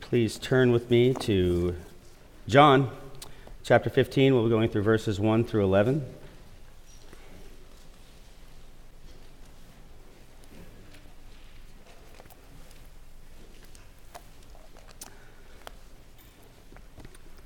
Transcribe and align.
Please 0.00 0.40
turn 0.40 0.72
with 0.72 0.90
me 0.90 1.14
to 1.14 1.76
John 2.48 2.90
chapter 3.62 3.88
15. 3.88 4.34
We'll 4.34 4.42
be 4.42 4.50
going 4.50 4.68
through 4.68 4.82
verses 4.82 5.20
1 5.20 5.44
through 5.44 5.62
11. 5.62 6.04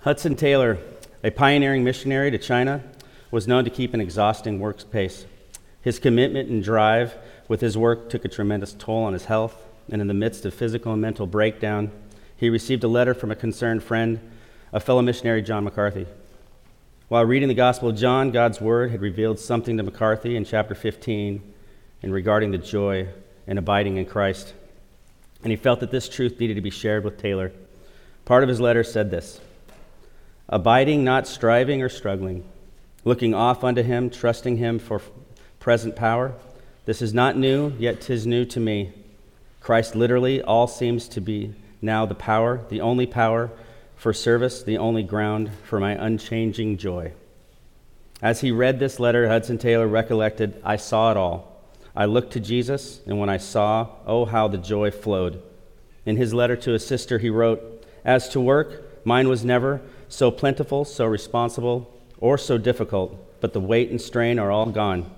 Hudson 0.01 0.35
Taylor, 0.35 0.79
a 1.23 1.31
pioneering 1.31 1.85
missionary 1.85 2.31
to 2.31 2.39
China, 2.39 2.83
was 3.31 3.47
known 3.47 3.65
to 3.65 3.71
keep 3.71 3.93
an 3.93 4.01
exhausting 4.01 4.59
work 4.59 4.91
pace. 4.91 5.27
His 5.83 5.99
commitment 5.99 6.49
and 6.49 6.65
drive 6.65 7.15
with 7.47 7.61
his 7.61 7.77
work 7.77 8.09
took 8.09 8.25
a 8.25 8.29
tremendous 8.29 8.73
toll 8.73 9.05
on 9.05 9.13
his 9.13 9.27
health, 9.27 9.55
and 9.91 10.01
in 10.01 10.09
the 10.09 10.15
midst 10.15 10.47
of 10.47 10.55
physical 10.55 10.95
and 10.95 11.03
mental 11.03 11.27
breakdown, 11.27 11.93
he 12.43 12.51
received 12.51 12.83
a 12.83 12.89
letter 12.89 13.15
from 13.15 13.31
a 13.31 13.37
concerned 13.37 13.85
friend, 13.85 14.19
a 14.73 14.81
fellow 14.81 15.01
missionary, 15.01 15.43
John 15.43 15.63
McCarthy. 15.63 16.07
While 17.07 17.25
reading 17.25 17.47
the 17.47 17.55
Gospel 17.55 17.91
of 17.91 17.97
John, 17.97 18.33
God's 18.33 18.61
Word 18.61 18.91
had 18.91 19.01
revealed 19.01 19.39
something 19.39 19.77
to 19.77 19.85
McCarthy 19.85 20.35
in 20.35 20.45
chapter 20.45 20.75
15 20.75 21.41
in 22.03 22.13
regarding 22.13 22.51
the 22.51 22.59
joy 22.59 23.07
and 23.47 23.61
abiding 23.61 23.97
in 23.97 24.07
Christ. 24.07 24.55
And 25.45 25.53
he 25.53 25.57
felt 25.57 25.79
that 25.79 25.93
this 25.93 26.09
truth 26.09 26.41
needed 26.41 26.57
to 26.57 26.61
be 26.61 26.71
shared 26.71 27.05
with 27.05 27.17
Taylor. 27.17 27.53
Part 28.25 28.43
of 28.43 28.49
his 28.49 28.61
letter 28.61 28.83
said 28.83 29.13
this 29.13 29.41
abiding, 30.49 31.05
not 31.05 31.29
striving 31.29 31.81
or 31.81 31.89
struggling, 31.89 32.43
looking 33.05 33.35
off 33.35 33.63
unto 33.63 33.85
him, 33.85 34.11
trusting 34.11 34.57
him 34.57 34.81
for 34.81 35.01
present 35.61 35.95
power. 35.95 36.35
This 36.87 37.03
is 37.03 37.15
not 37.15 37.39
new, 37.39 37.73
yet 37.79 38.01
'tis 38.01 38.27
new 38.27 38.45
to 38.47 38.59
me. 38.59 38.91
Christ 39.61 39.95
literally 39.95 40.43
all 40.43 40.67
seems 40.67 41.07
to 41.11 41.21
be 41.21 41.55
now 41.83 42.07
the 42.07 42.15
power, 42.15 42.65
the 42.69 42.81
only 42.81 43.07
power 43.07 43.51
for 43.97 44.13
service, 44.13 44.63
the 44.63 44.79
only 44.79 45.03
ground 45.03 45.51
for 45.65 45.79
my 45.79 45.93
unchanging 45.93 46.79
joy. 46.79 47.13
As 48.23 48.41
he 48.41 48.53
read 48.53 48.79
this 48.79 49.01
letter, 49.01 49.29
Hudson 49.29 49.59
Taylor 49.59 49.89
recollected, 49.89 50.61
I 50.65 50.77
saw 50.77 51.11
it 51.11 51.17
all. 51.17 51.61
I 51.95 52.05
looked 52.05 52.33
to 52.35 52.41
Jesus, 52.41 53.01
and 53.05 53.19
when 53.19 53.29
I 53.29 53.37
saw, 53.37 53.89
oh, 54.07 54.25
how 54.25 54.49
the 54.49 54.59
joy 54.59 54.91
flowed. 54.93 55.43
In 56.07 56.17
his 56.17 56.33
letter 56.33 56.57
to 56.57 56.73
his 56.73 56.87
sister, 56.87 57.19
he 57.19 57.31
wrote, 57.31 57.85
As 58.05 58.29
to 58.31 58.41
work, 58.41 59.05
mine 59.05 59.29
was 59.29 59.45
never 59.45 59.83
so 60.09 60.31
plentiful, 60.31 60.85
so 60.85 61.05
responsible, 61.05 61.93
or 62.19 62.39
so 62.39 62.59
difficult, 62.59 63.41
but 63.41 63.53
the 63.53 63.61
weight 63.61 63.91
and 63.91 64.01
strain 64.01 64.39
are 64.39 64.51
all 64.51 64.67
gone. 64.67 65.11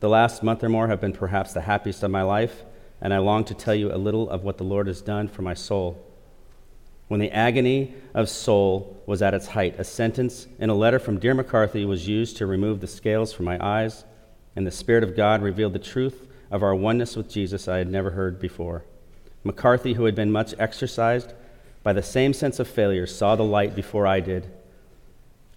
The 0.00 0.08
last 0.08 0.42
month 0.42 0.62
or 0.64 0.68
more 0.68 0.88
have 0.88 1.00
been 1.00 1.12
perhaps 1.12 1.52
the 1.52 1.62
happiest 1.62 2.02
of 2.02 2.10
my 2.10 2.22
life, 2.22 2.64
and 3.00 3.14
I 3.14 3.18
long 3.18 3.44
to 3.44 3.54
tell 3.54 3.74
you 3.74 3.92
a 3.92 3.96
little 3.96 4.28
of 4.30 4.42
what 4.42 4.58
the 4.58 4.64
Lord 4.64 4.86
has 4.86 5.00
done 5.00 5.28
for 5.28 5.42
my 5.42 5.54
soul. 5.54 6.04
When 7.08 7.20
the 7.20 7.30
agony 7.30 7.94
of 8.12 8.28
soul 8.28 9.02
was 9.06 9.22
at 9.22 9.32
its 9.34 9.48
height, 9.48 9.76
a 9.78 9.84
sentence 9.84 10.46
in 10.58 10.68
a 10.68 10.74
letter 10.74 10.98
from 10.98 11.18
dear 11.18 11.34
McCarthy 11.34 11.86
was 11.86 12.06
used 12.06 12.36
to 12.36 12.46
remove 12.46 12.80
the 12.80 12.86
scales 12.86 13.32
from 13.32 13.46
my 13.46 13.58
eyes, 13.64 14.04
and 14.54 14.66
the 14.66 14.70
Spirit 14.70 15.02
of 15.02 15.16
God 15.16 15.42
revealed 15.42 15.72
the 15.72 15.78
truth 15.78 16.28
of 16.50 16.62
our 16.62 16.74
oneness 16.74 17.16
with 17.16 17.30
Jesus 17.30 17.66
I 17.66 17.78
had 17.78 17.90
never 17.90 18.10
heard 18.10 18.38
before. 18.38 18.84
McCarthy, 19.42 19.94
who 19.94 20.04
had 20.04 20.14
been 20.14 20.30
much 20.30 20.54
exercised 20.58 21.32
by 21.82 21.94
the 21.94 22.02
same 22.02 22.34
sense 22.34 22.58
of 22.58 22.68
failure, 22.68 23.06
saw 23.06 23.36
the 23.36 23.44
light 23.44 23.74
before 23.74 24.06
I 24.06 24.20
did, 24.20 24.50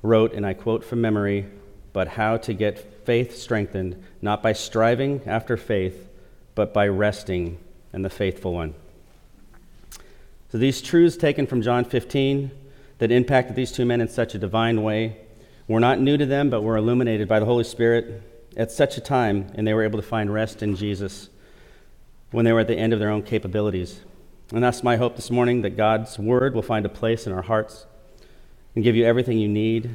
wrote, 0.01 0.33
and 0.33 0.45
I 0.45 0.53
quote 0.53 0.85
from 0.85 1.01
memory, 1.01 1.47
but 1.91 2.07
how 2.09 2.37
to 2.37 2.53
get 2.53 3.05
faith 3.05 3.35
strengthened, 3.35 4.01
not 4.21 4.41
by 4.41 4.53
striving 4.53 5.21
after 5.25 5.57
faith, 5.57 6.07
but 6.55 6.73
by 6.73 6.87
resting 6.87 7.57
in 7.91 8.03
the 8.03 8.09
faithful 8.09 8.53
one. 8.53 8.75
So 10.51 10.57
these 10.57 10.81
truths 10.81 11.15
taken 11.15 11.47
from 11.47 11.61
John 11.61 11.85
15 11.85 12.51
that 12.97 13.09
impacted 13.09 13.55
these 13.55 13.71
two 13.71 13.85
men 13.85 14.01
in 14.01 14.09
such 14.09 14.35
a 14.35 14.37
divine 14.37 14.83
way 14.83 15.15
were 15.67 15.79
not 15.79 16.01
new 16.01 16.17
to 16.17 16.25
them, 16.25 16.49
but 16.49 16.61
were 16.61 16.75
illuminated 16.75 17.29
by 17.29 17.39
the 17.39 17.45
Holy 17.45 17.63
Spirit 17.63 18.21
at 18.57 18.69
such 18.69 18.97
a 18.97 19.01
time, 19.01 19.49
and 19.55 19.65
they 19.65 19.73
were 19.73 19.83
able 19.83 19.97
to 19.97 20.05
find 20.05 20.33
rest 20.33 20.61
in 20.61 20.75
Jesus 20.75 21.29
when 22.31 22.43
they 22.43 22.51
were 22.51 22.59
at 22.59 22.67
the 22.67 22.75
end 22.75 22.91
of 22.91 22.99
their 22.99 23.09
own 23.09 23.23
capabilities. 23.23 24.01
And 24.51 24.61
that's 24.61 24.83
my 24.83 24.97
hope 24.97 25.15
this 25.15 25.31
morning 25.31 25.61
that 25.61 25.77
God's 25.77 26.19
word 26.19 26.53
will 26.53 26.61
find 26.61 26.85
a 26.85 26.89
place 26.89 27.25
in 27.25 27.31
our 27.31 27.43
hearts 27.43 27.85
and 28.75 28.83
give 28.83 28.97
you 28.97 29.05
everything 29.05 29.37
you 29.37 29.47
need 29.47 29.89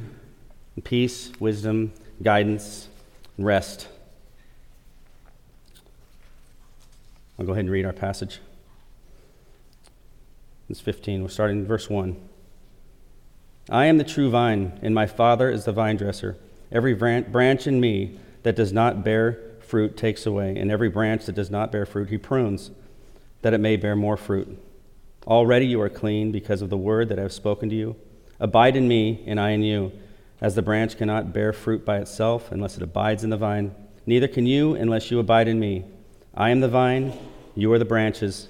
peace, 0.83 1.31
wisdom, 1.39 1.91
guidance, 2.21 2.87
and 3.37 3.45
rest. 3.45 3.87
I'll 7.37 7.45
go 7.45 7.51
ahead 7.51 7.65
and 7.65 7.71
read 7.71 7.85
our 7.85 7.93
passage. 7.93 8.39
It's 10.69 10.81
15. 10.81 11.21
We're 11.21 11.29
starting 11.29 11.59
in 11.59 11.65
verse 11.65 11.89
1. 11.89 12.17
I 13.69 13.85
am 13.85 13.97
the 13.97 14.03
true 14.03 14.29
vine, 14.29 14.77
and 14.81 14.93
my 14.93 15.05
Father 15.05 15.49
is 15.49 15.65
the 15.65 15.71
vine 15.71 15.97
dresser. 15.97 16.37
Every 16.71 16.93
branch 16.93 17.67
in 17.67 17.79
me 17.79 18.19
that 18.43 18.55
does 18.55 18.73
not 18.73 19.03
bear 19.03 19.39
fruit 19.61 19.97
takes 19.97 20.25
away, 20.25 20.57
and 20.57 20.71
every 20.71 20.89
branch 20.89 21.25
that 21.25 21.35
does 21.35 21.49
not 21.49 21.71
bear 21.71 21.85
fruit 21.85 22.09
he 22.09 22.17
prunes 22.17 22.71
that 23.41 23.53
it 23.53 23.59
may 23.59 23.75
bear 23.75 23.95
more 23.95 24.17
fruit. 24.17 24.57
Already 25.25 25.67
you 25.67 25.79
are 25.81 25.89
clean 25.89 26.31
because 26.31 26.61
of 26.61 26.69
the 26.69 26.77
word 26.77 27.09
that 27.09 27.19
I 27.19 27.21
have 27.21 27.33
spoken 27.33 27.69
to 27.69 27.75
you. 27.75 27.95
Abide 28.39 28.75
in 28.75 28.87
me, 28.87 29.23
and 29.25 29.39
I 29.39 29.51
in 29.51 29.63
you. 29.63 29.91
As 30.41 30.55
the 30.55 30.61
branch 30.61 30.97
cannot 30.97 31.33
bear 31.33 31.53
fruit 31.53 31.85
by 31.85 31.97
itself 31.97 32.51
unless 32.51 32.77
it 32.77 32.83
abides 32.83 33.23
in 33.23 33.29
the 33.29 33.37
vine, 33.37 33.73
neither 34.05 34.27
can 34.27 34.45
you 34.45 34.75
unless 34.75 35.11
you 35.11 35.19
abide 35.19 35.47
in 35.47 35.59
me. 35.59 35.85
I 36.35 36.49
am 36.49 36.59
the 36.59 36.67
vine, 36.67 37.13
you 37.55 37.71
are 37.73 37.79
the 37.79 37.85
branches. 37.85 38.49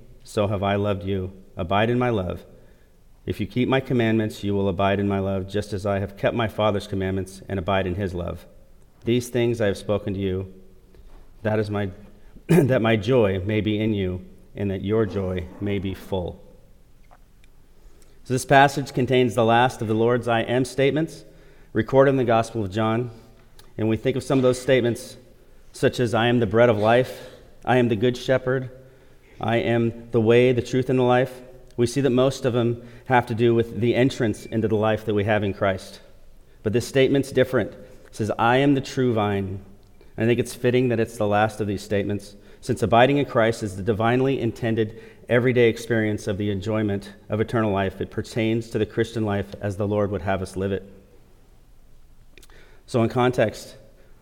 so 0.23 0.47
have 0.47 0.63
I 0.63 0.75
loved 0.75 1.03
you. 1.03 1.31
Abide 1.57 1.89
in 1.89 1.99
my 1.99 2.09
love. 2.09 2.45
If 3.25 3.39
you 3.39 3.45
keep 3.45 3.69
my 3.69 3.79
commandments, 3.79 4.43
you 4.43 4.55
will 4.55 4.67
abide 4.67 4.99
in 4.99 5.07
my 5.07 5.19
love, 5.19 5.47
just 5.47 5.73
as 5.73 5.85
I 5.85 5.99
have 5.99 6.17
kept 6.17 6.35
my 6.35 6.47
Father's 6.47 6.87
commandments 6.87 7.41
and 7.47 7.59
abide 7.59 7.85
in 7.85 7.95
his 7.95 8.13
love. 8.13 8.45
These 9.05 9.29
things 9.29 9.61
I 9.61 9.67
have 9.67 9.77
spoken 9.77 10.13
to 10.13 10.19
you, 10.19 10.53
that 11.43 11.59
is 11.59 11.69
my 11.69 11.91
that 12.47 12.81
my 12.81 12.95
joy 12.95 13.39
may 13.39 13.61
be 13.61 13.79
in 13.79 13.93
you 13.93 14.25
and 14.55 14.71
that 14.71 14.81
your 14.81 15.05
joy 15.05 15.45
may 15.59 15.79
be 15.79 15.93
full. 15.93 16.43
So, 18.23 18.33
this 18.33 18.45
passage 18.45 18.93
contains 18.93 19.35
the 19.35 19.45
last 19.45 19.81
of 19.81 19.87
the 19.87 19.93
Lord's 19.93 20.27
I 20.27 20.41
am 20.41 20.65
statements 20.65 21.23
recorded 21.73 22.11
in 22.11 22.17
the 22.17 22.23
Gospel 22.23 22.63
of 22.63 22.71
John. 22.71 23.11
And 23.77 23.87
we 23.87 23.97
think 23.97 24.17
of 24.17 24.23
some 24.23 24.37
of 24.37 24.43
those 24.43 24.61
statements, 24.61 25.17
such 25.71 25.99
as 25.99 26.13
I 26.13 26.27
am 26.27 26.39
the 26.39 26.45
bread 26.47 26.69
of 26.69 26.77
life, 26.77 27.29
I 27.63 27.77
am 27.77 27.87
the 27.87 27.95
good 27.95 28.17
shepherd, 28.17 28.69
I 29.41 29.57
am 29.57 30.09
the 30.11 30.21
way, 30.21 30.53
the 30.53 30.61
truth, 30.61 30.89
and 30.89 30.99
the 30.99 31.03
life. 31.03 31.41
We 31.75 31.87
see 31.87 32.01
that 32.01 32.11
most 32.11 32.45
of 32.45 32.53
them 32.53 32.87
have 33.05 33.25
to 33.25 33.35
do 33.35 33.53
with 33.55 33.81
the 33.81 33.95
entrance 33.95 34.45
into 34.45 34.67
the 34.67 34.75
life 34.75 35.05
that 35.05 35.15
we 35.15 35.23
have 35.23 35.43
in 35.43 35.53
Christ. 35.53 35.99
But 36.63 36.73
this 36.73 36.87
statement's 36.87 37.31
different. 37.31 37.71
It 37.71 38.15
says, 38.15 38.31
I 38.37 38.57
am 38.57 38.75
the 38.75 38.81
true 38.81 39.13
vine. 39.13 39.65
And 40.15 40.25
I 40.25 40.27
think 40.27 40.39
it's 40.39 40.53
fitting 40.53 40.89
that 40.89 40.99
it's 40.99 41.17
the 41.17 41.27
last 41.27 41.59
of 41.59 41.67
these 41.67 41.81
statements 41.81 42.35
since 42.61 42.83
abiding 42.83 43.17
in 43.17 43.25
Christ 43.25 43.63
is 43.63 43.75
the 43.75 43.81
divinely 43.81 44.39
intended 44.39 45.01
everyday 45.27 45.67
experience 45.67 46.27
of 46.27 46.37
the 46.37 46.51
enjoyment 46.51 47.11
of 47.27 47.41
eternal 47.41 47.71
life. 47.71 47.99
It 47.99 48.11
pertains 48.11 48.69
to 48.69 48.77
the 48.77 48.85
Christian 48.85 49.25
life 49.25 49.55
as 49.59 49.77
the 49.77 49.87
Lord 49.87 50.11
would 50.11 50.21
have 50.21 50.43
us 50.43 50.55
live 50.55 50.71
it. 50.71 50.87
So, 52.85 53.01
in 53.01 53.09
context, 53.09 53.75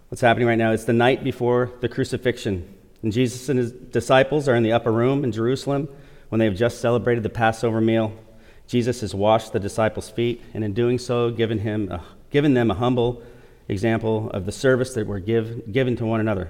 what's 0.08 0.22
happening 0.22 0.48
right 0.48 0.58
now 0.58 0.72
is 0.72 0.86
the 0.86 0.94
night 0.94 1.22
before 1.22 1.72
the 1.82 1.90
crucifixion. 1.90 2.74
And 3.02 3.12
Jesus 3.12 3.50
and 3.50 3.58
his 3.58 3.72
disciples 3.72 4.48
are 4.48 4.56
in 4.56 4.64
the 4.64 4.74
upper 4.74 4.92
room 4.92 5.24
in 5.24 5.32
Jerusalem 5.32 5.88
when 6.30 6.40
they 6.40 6.46
have 6.46 6.56
just 6.56 6.82
celebrated 6.82 7.24
the 7.24 7.30
Passover 7.30 7.82
meal. 7.82 8.14
Jesus 8.68 9.02
has 9.02 9.16
washed 9.16 9.52
the 9.52 9.60
disciples' 9.60 10.10
feet, 10.10 10.44
and 10.54 10.64
in 10.64 10.74
doing 10.74 11.00
so, 11.00 11.32
given, 11.32 11.60
him 11.60 11.92
a, 11.92 12.04
given 12.30 12.54
them 12.54 12.70
a 12.70 12.76
humble 12.76 13.24
example 13.68 14.30
of 14.32 14.46
the 14.46 14.52
service 14.52 14.94
that 14.94 15.08
were 15.08 15.20
give, 15.20 15.72
given 15.72 15.96
to 15.96 16.06
one 16.06 16.20
another. 16.20 16.50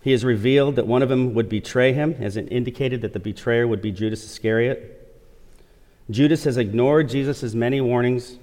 He 0.00 0.12
has 0.12 0.24
revealed 0.24 0.76
that 0.76 0.86
one 0.86 1.02
of 1.02 1.08
them 1.08 1.34
would 1.34 1.48
betray 1.48 1.92
him, 1.92 2.16
as 2.18 2.36
it 2.36 2.48
indicated 2.50 3.02
that 3.02 3.12
the 3.12 3.20
betrayer 3.20 3.66
would 3.68 3.82
be 3.82 3.92
Judas 3.92 4.24
Iscariot. 4.24 4.98
Judas 6.10 6.44
has 6.44 6.56
ignored 6.56 7.08
Jesus' 7.08 7.54
many 7.54 7.80
warnings 7.80 8.38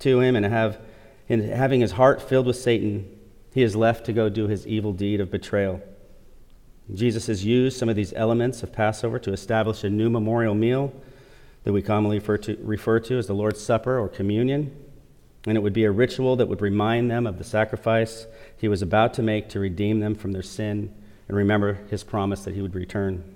to 0.00 0.20
him, 0.20 0.34
and 0.34 0.44
have, 0.44 0.80
in 1.28 1.48
having 1.48 1.80
his 1.80 1.92
heart 1.92 2.20
filled 2.20 2.46
with 2.46 2.56
Satan, 2.56 3.08
he 3.54 3.62
is 3.62 3.76
left 3.76 4.06
to 4.06 4.12
go 4.12 4.28
do 4.28 4.48
his 4.48 4.66
evil 4.66 4.92
deed 4.92 5.20
of 5.20 5.30
betrayal. 5.30 5.80
Jesus 6.94 7.26
has 7.26 7.44
used 7.44 7.78
some 7.78 7.88
of 7.88 7.96
these 7.96 8.12
elements 8.14 8.62
of 8.62 8.72
Passover 8.72 9.18
to 9.20 9.32
establish 9.32 9.84
a 9.84 9.90
new 9.90 10.10
memorial 10.10 10.54
meal 10.54 10.92
that 11.64 11.72
we 11.72 11.80
commonly 11.80 12.18
refer 12.18 12.38
to, 12.38 12.58
refer 12.62 13.00
to 13.00 13.18
as 13.18 13.26
the 13.26 13.34
Lord's 13.34 13.62
Supper 13.62 13.98
or 13.98 14.08
communion. 14.08 14.74
And 15.46 15.56
it 15.56 15.60
would 15.60 15.72
be 15.72 15.84
a 15.84 15.90
ritual 15.90 16.36
that 16.36 16.48
would 16.48 16.60
remind 16.60 17.10
them 17.10 17.26
of 17.26 17.38
the 17.38 17.44
sacrifice 17.44 18.26
he 18.56 18.68
was 18.68 18.82
about 18.82 19.14
to 19.14 19.22
make 19.22 19.48
to 19.50 19.60
redeem 19.60 20.00
them 20.00 20.14
from 20.14 20.32
their 20.32 20.42
sin 20.42 20.94
and 21.28 21.36
remember 21.36 21.74
his 21.90 22.04
promise 22.04 22.44
that 22.44 22.54
he 22.54 22.62
would 22.62 22.74
return. 22.74 23.34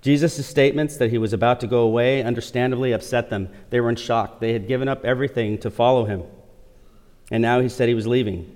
Jesus' 0.00 0.46
statements 0.46 0.98
that 0.98 1.10
he 1.10 1.18
was 1.18 1.32
about 1.32 1.60
to 1.60 1.66
go 1.66 1.80
away 1.80 2.22
understandably 2.22 2.92
upset 2.92 3.30
them. 3.30 3.48
They 3.70 3.80
were 3.80 3.88
in 3.88 3.96
shock. 3.96 4.38
They 4.38 4.52
had 4.52 4.68
given 4.68 4.86
up 4.86 5.04
everything 5.04 5.56
to 5.58 5.70
follow 5.70 6.04
him. 6.04 6.24
And 7.30 7.40
now 7.40 7.60
he 7.60 7.70
said 7.70 7.88
he 7.88 7.94
was 7.94 8.06
leaving. 8.06 8.54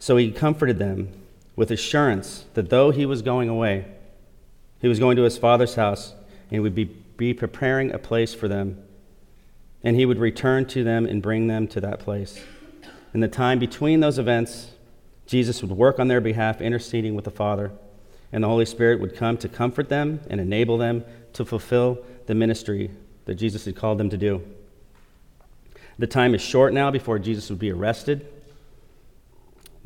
So 0.00 0.16
he 0.16 0.32
comforted 0.32 0.78
them 0.78 1.12
with 1.58 1.72
assurance 1.72 2.44
that 2.54 2.70
though 2.70 2.92
he 2.92 3.04
was 3.04 3.20
going 3.20 3.48
away, 3.48 3.84
he 4.80 4.86
was 4.86 5.00
going 5.00 5.16
to 5.16 5.24
his 5.24 5.36
father's 5.36 5.74
house 5.74 6.12
and 6.12 6.52
he 6.52 6.60
would 6.60 6.74
be, 6.74 6.84
be 6.84 7.34
preparing 7.34 7.90
a 7.90 7.98
place 7.98 8.32
for 8.32 8.46
them. 8.46 8.80
And 9.82 9.96
he 9.96 10.06
would 10.06 10.20
return 10.20 10.66
to 10.66 10.84
them 10.84 11.04
and 11.04 11.20
bring 11.20 11.48
them 11.48 11.66
to 11.68 11.80
that 11.80 11.98
place. 11.98 12.40
In 13.12 13.18
the 13.18 13.26
time 13.26 13.58
between 13.58 13.98
those 13.98 14.20
events, 14.20 14.70
Jesus 15.26 15.60
would 15.60 15.72
work 15.72 15.98
on 15.98 16.06
their 16.06 16.20
behalf, 16.20 16.60
interceding 16.60 17.16
with 17.16 17.24
the 17.24 17.32
Father, 17.32 17.72
and 18.30 18.44
the 18.44 18.48
Holy 18.48 18.64
Spirit 18.64 19.00
would 19.00 19.16
come 19.16 19.36
to 19.38 19.48
comfort 19.48 19.88
them 19.88 20.20
and 20.30 20.40
enable 20.40 20.78
them 20.78 21.04
to 21.32 21.44
fulfill 21.44 21.98
the 22.26 22.36
ministry 22.36 22.88
that 23.24 23.34
Jesus 23.34 23.64
had 23.64 23.74
called 23.74 23.98
them 23.98 24.10
to 24.10 24.16
do. 24.16 24.44
The 25.98 26.06
time 26.06 26.36
is 26.36 26.40
short 26.40 26.72
now 26.72 26.92
before 26.92 27.18
Jesus 27.18 27.50
would 27.50 27.58
be 27.58 27.72
arrested, 27.72 28.28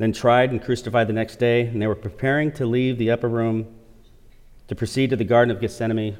then 0.03 0.11
tried 0.11 0.51
and 0.51 0.61
crucified 0.61 1.07
the 1.07 1.13
next 1.13 1.37
day, 1.37 1.61
and 1.61 1.81
they 1.81 1.87
were 1.87 1.95
preparing 1.95 2.51
to 2.51 2.65
leave 2.65 2.97
the 2.97 3.09
upper 3.09 3.29
room 3.29 3.65
to 4.67 4.75
proceed 4.75 5.09
to 5.09 5.15
the 5.15 5.23
Garden 5.23 5.49
of 5.49 5.61
Gethsemane. 5.61 6.17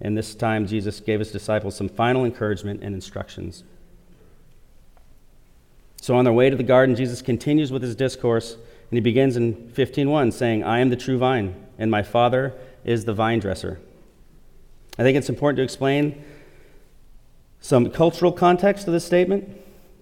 And 0.00 0.16
this 0.16 0.34
time, 0.34 0.66
Jesus 0.66 0.98
gave 1.00 1.18
his 1.18 1.30
disciples 1.30 1.76
some 1.76 1.90
final 1.90 2.24
encouragement 2.24 2.82
and 2.82 2.94
instructions. 2.94 3.64
So 6.00 6.14
on 6.16 6.24
their 6.24 6.32
way 6.32 6.48
to 6.48 6.56
the 6.56 6.62
garden, 6.62 6.96
Jesus 6.96 7.20
continues 7.20 7.70
with 7.70 7.82
his 7.82 7.94
discourse, 7.94 8.54
and 8.54 8.96
he 8.96 9.00
begins 9.00 9.36
in 9.36 9.68
15:1 9.74 10.32
saying, 10.32 10.64
"I 10.64 10.78
am 10.78 10.88
the 10.88 10.96
true 10.96 11.18
vine, 11.18 11.54
and 11.78 11.90
my 11.90 12.02
Father 12.02 12.54
is 12.82 13.04
the 13.04 13.12
vine 13.12 13.40
dresser." 13.40 13.78
I 14.98 15.02
think 15.02 15.18
it's 15.18 15.28
important 15.28 15.58
to 15.58 15.62
explain 15.62 16.22
some 17.60 17.90
cultural 17.90 18.32
context 18.32 18.86
to 18.86 18.90
this 18.90 19.04
statement. 19.04 19.50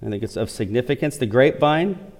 I 0.04 0.10
think 0.10 0.22
it's 0.22 0.36
of 0.36 0.50
significance. 0.50 1.16
The 1.16 1.26
grapevine 1.26 2.12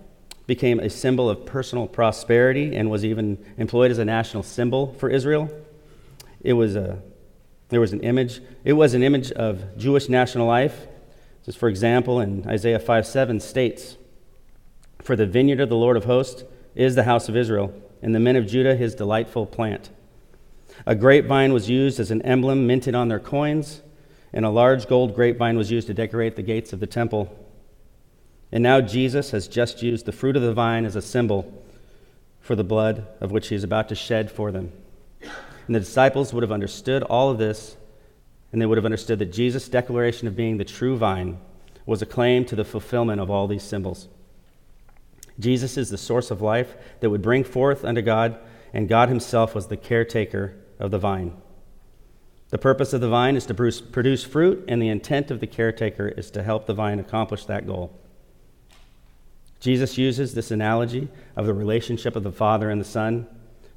became 0.47 0.81
a 0.81 0.91
symbol 0.91 1.29
of 1.29 1.45
personal 1.45 1.87
prosperity 1.87 2.75
and 2.77 2.91
was 2.91 3.05
even 3.05 3.45
employed 3.59 3.91
as 3.91 3.99
a 3.99 4.05
national 4.05 4.43
symbol 4.43 4.95
for 4.95 5.09
Israel. 5.09 5.51
It 6.41 6.55
was 6.55 6.77
a, 6.77 7.03
there 7.69 7.81
was 7.81 7.93
an 7.93 8.01
image. 8.01 8.41
It 8.65 8.75
was 8.75 8.95
an 8.95 9.03
image 9.03 9.33
of 9.33 9.77
Jewish 9.77 10.09
national 10.09 10.47
life 10.47 10.87
just 11.45 11.59
for 11.59 11.69
example, 11.69 12.21
in 12.21 12.49
Isaiah 12.49 12.79
5 12.79 13.07
7 13.07 13.39
states, 13.39 13.97
For 15.03 15.15
the 15.15 15.27
vineyard 15.27 15.61
of 15.61 15.69
the 15.69 15.77
Lord 15.77 15.97
of 15.97 16.05
hosts 16.05 16.45
is 16.75 16.95
the 16.95 17.05
house 17.05 17.29
of 17.29 17.37
Israel, 17.37 17.73
and 18.01 18.15
the 18.15 18.21
men 18.21 18.37
of 18.37 18.47
Judah 18.47 18.75
his 18.75 18.95
delightful 18.95 19.47
plant. 19.47 19.91
A 20.87 20.95
grapevine 20.95 21.53
was 21.53 21.69
used 21.69 22.01
as 22.01 22.11
an 22.11 22.23
emblem 22.23 22.67
minted 22.67 22.95
on 22.95 23.09
their 23.09 23.21
coins, 23.21 23.83
and 24.33 24.45
a 24.45 24.51
large 24.51 24.89
gold 24.89 25.15
grapevine 25.15 25.57
was 25.57 25.71
used 25.71 25.87
to 25.87 25.95
decorate 25.95 26.35
the 26.35 26.43
gates 26.43 26.73
of 26.73 26.81
the 26.81 26.87
temple. 26.87 27.39
And 28.52 28.62
now 28.62 28.81
Jesus 28.81 29.31
has 29.32 29.49
just 29.49 29.82
used 29.82 30.06
the 30.06 30.12
fruit 30.12 30.37
of 30.37 30.43
the 30.43 30.55
vine 30.55 30.85
as 30.85 30.96
a 30.96 31.02
symbol 31.02 31.62
for 32.41 32.55
the 32.55 32.64
blood 32.64 33.06
of 33.20 33.31
which 33.31 33.49
he 33.49 33.55
is 33.55 33.64
about 33.64 33.88
to 33.88 33.94
shed 33.94 34.31
for 34.31 34.52
them. 34.52 34.73
And 35.67 35.75
the 35.75 35.81
disciples 35.81 36.32
would 36.32 36.43
have 36.43 36.52
understood 36.52 37.02
all 37.02 37.31
of 37.31 37.38
this 37.38 37.76
and 38.55 38.62
they 38.62 38.67
would 38.67 38.79
have 38.79 38.85
understood 38.85 39.19
that 39.19 39.32
Jesus' 39.32 39.69
declaration 39.69 40.29
of 40.29 40.37
being 40.37 40.58
the 40.58 40.64
true 40.64 40.96
vine 40.96 41.38
was 41.87 42.02
a 42.02 42.06
claim 42.06 42.44
to 42.44 42.55
the 42.55 42.64
fulfillment 42.64 43.20
of 43.20 43.29
all 43.29 43.49
these 43.49 43.64
symbols. 43.64 44.06
Jesus 45.40 45.76
is 45.76 45.90
the 45.90 45.99
source 45.99 46.31
of 46.31 46.40
life 46.40 46.76
that 47.00 47.11
would 47.11 47.20
bring 47.20 47.43
forth 47.43 47.85
unto 47.85 48.00
God, 48.00 48.38
and 48.73 48.88
God 48.88 49.08
Himself 49.08 49.56
was 49.56 49.67
the 49.67 49.76
caretaker 49.76 50.55
of 50.79 50.93
the 50.93 51.00
vine. 51.00 51.37
The 52.50 52.58
purpose 52.58 52.93
of 52.93 53.00
the 53.00 53.08
vine 53.08 53.35
is 53.35 53.47
to 53.47 53.55
produce 53.55 54.23
fruit, 54.23 54.64
and 54.69 54.81
the 54.81 54.88
intent 54.88 55.32
of 55.32 55.40
the 55.40 55.49
caretaker 55.49 56.06
is 56.06 56.31
to 56.31 56.43
help 56.44 56.67
the 56.67 56.75
vine 56.75 57.00
accomplish 57.00 57.47
that 57.47 57.67
goal. 57.67 57.99
Jesus 59.64 59.96
uses 59.96 60.34
this 60.34 60.50
analogy 60.50 61.08
of 61.37 61.46
the 61.46 61.55
relationship 61.55 62.16
of 62.16 62.22
the 62.22 62.31
Father 62.31 62.69
and 62.69 62.78
the 62.78 62.84
Son. 62.84 63.26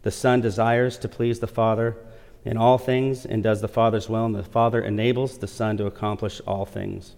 The 0.01 0.11
Son 0.11 0.41
desires 0.41 0.97
to 0.97 1.07
please 1.07 1.39
the 1.39 1.47
Father, 1.47 1.95
in 2.43 2.57
all 2.57 2.77
things 2.77 3.25
and 3.25 3.41
does 3.41 3.61
the 3.61 3.69
Father's 3.69 4.09
will, 4.09 4.25
and 4.25 4.35
the 4.35 4.43
Father 4.43 4.81
enables 4.81 5.37
the 5.37 5.47
Son 5.47 5.77
to 5.77 5.85
accomplish 5.85 6.41
all 6.45 6.65
things. 6.65 7.15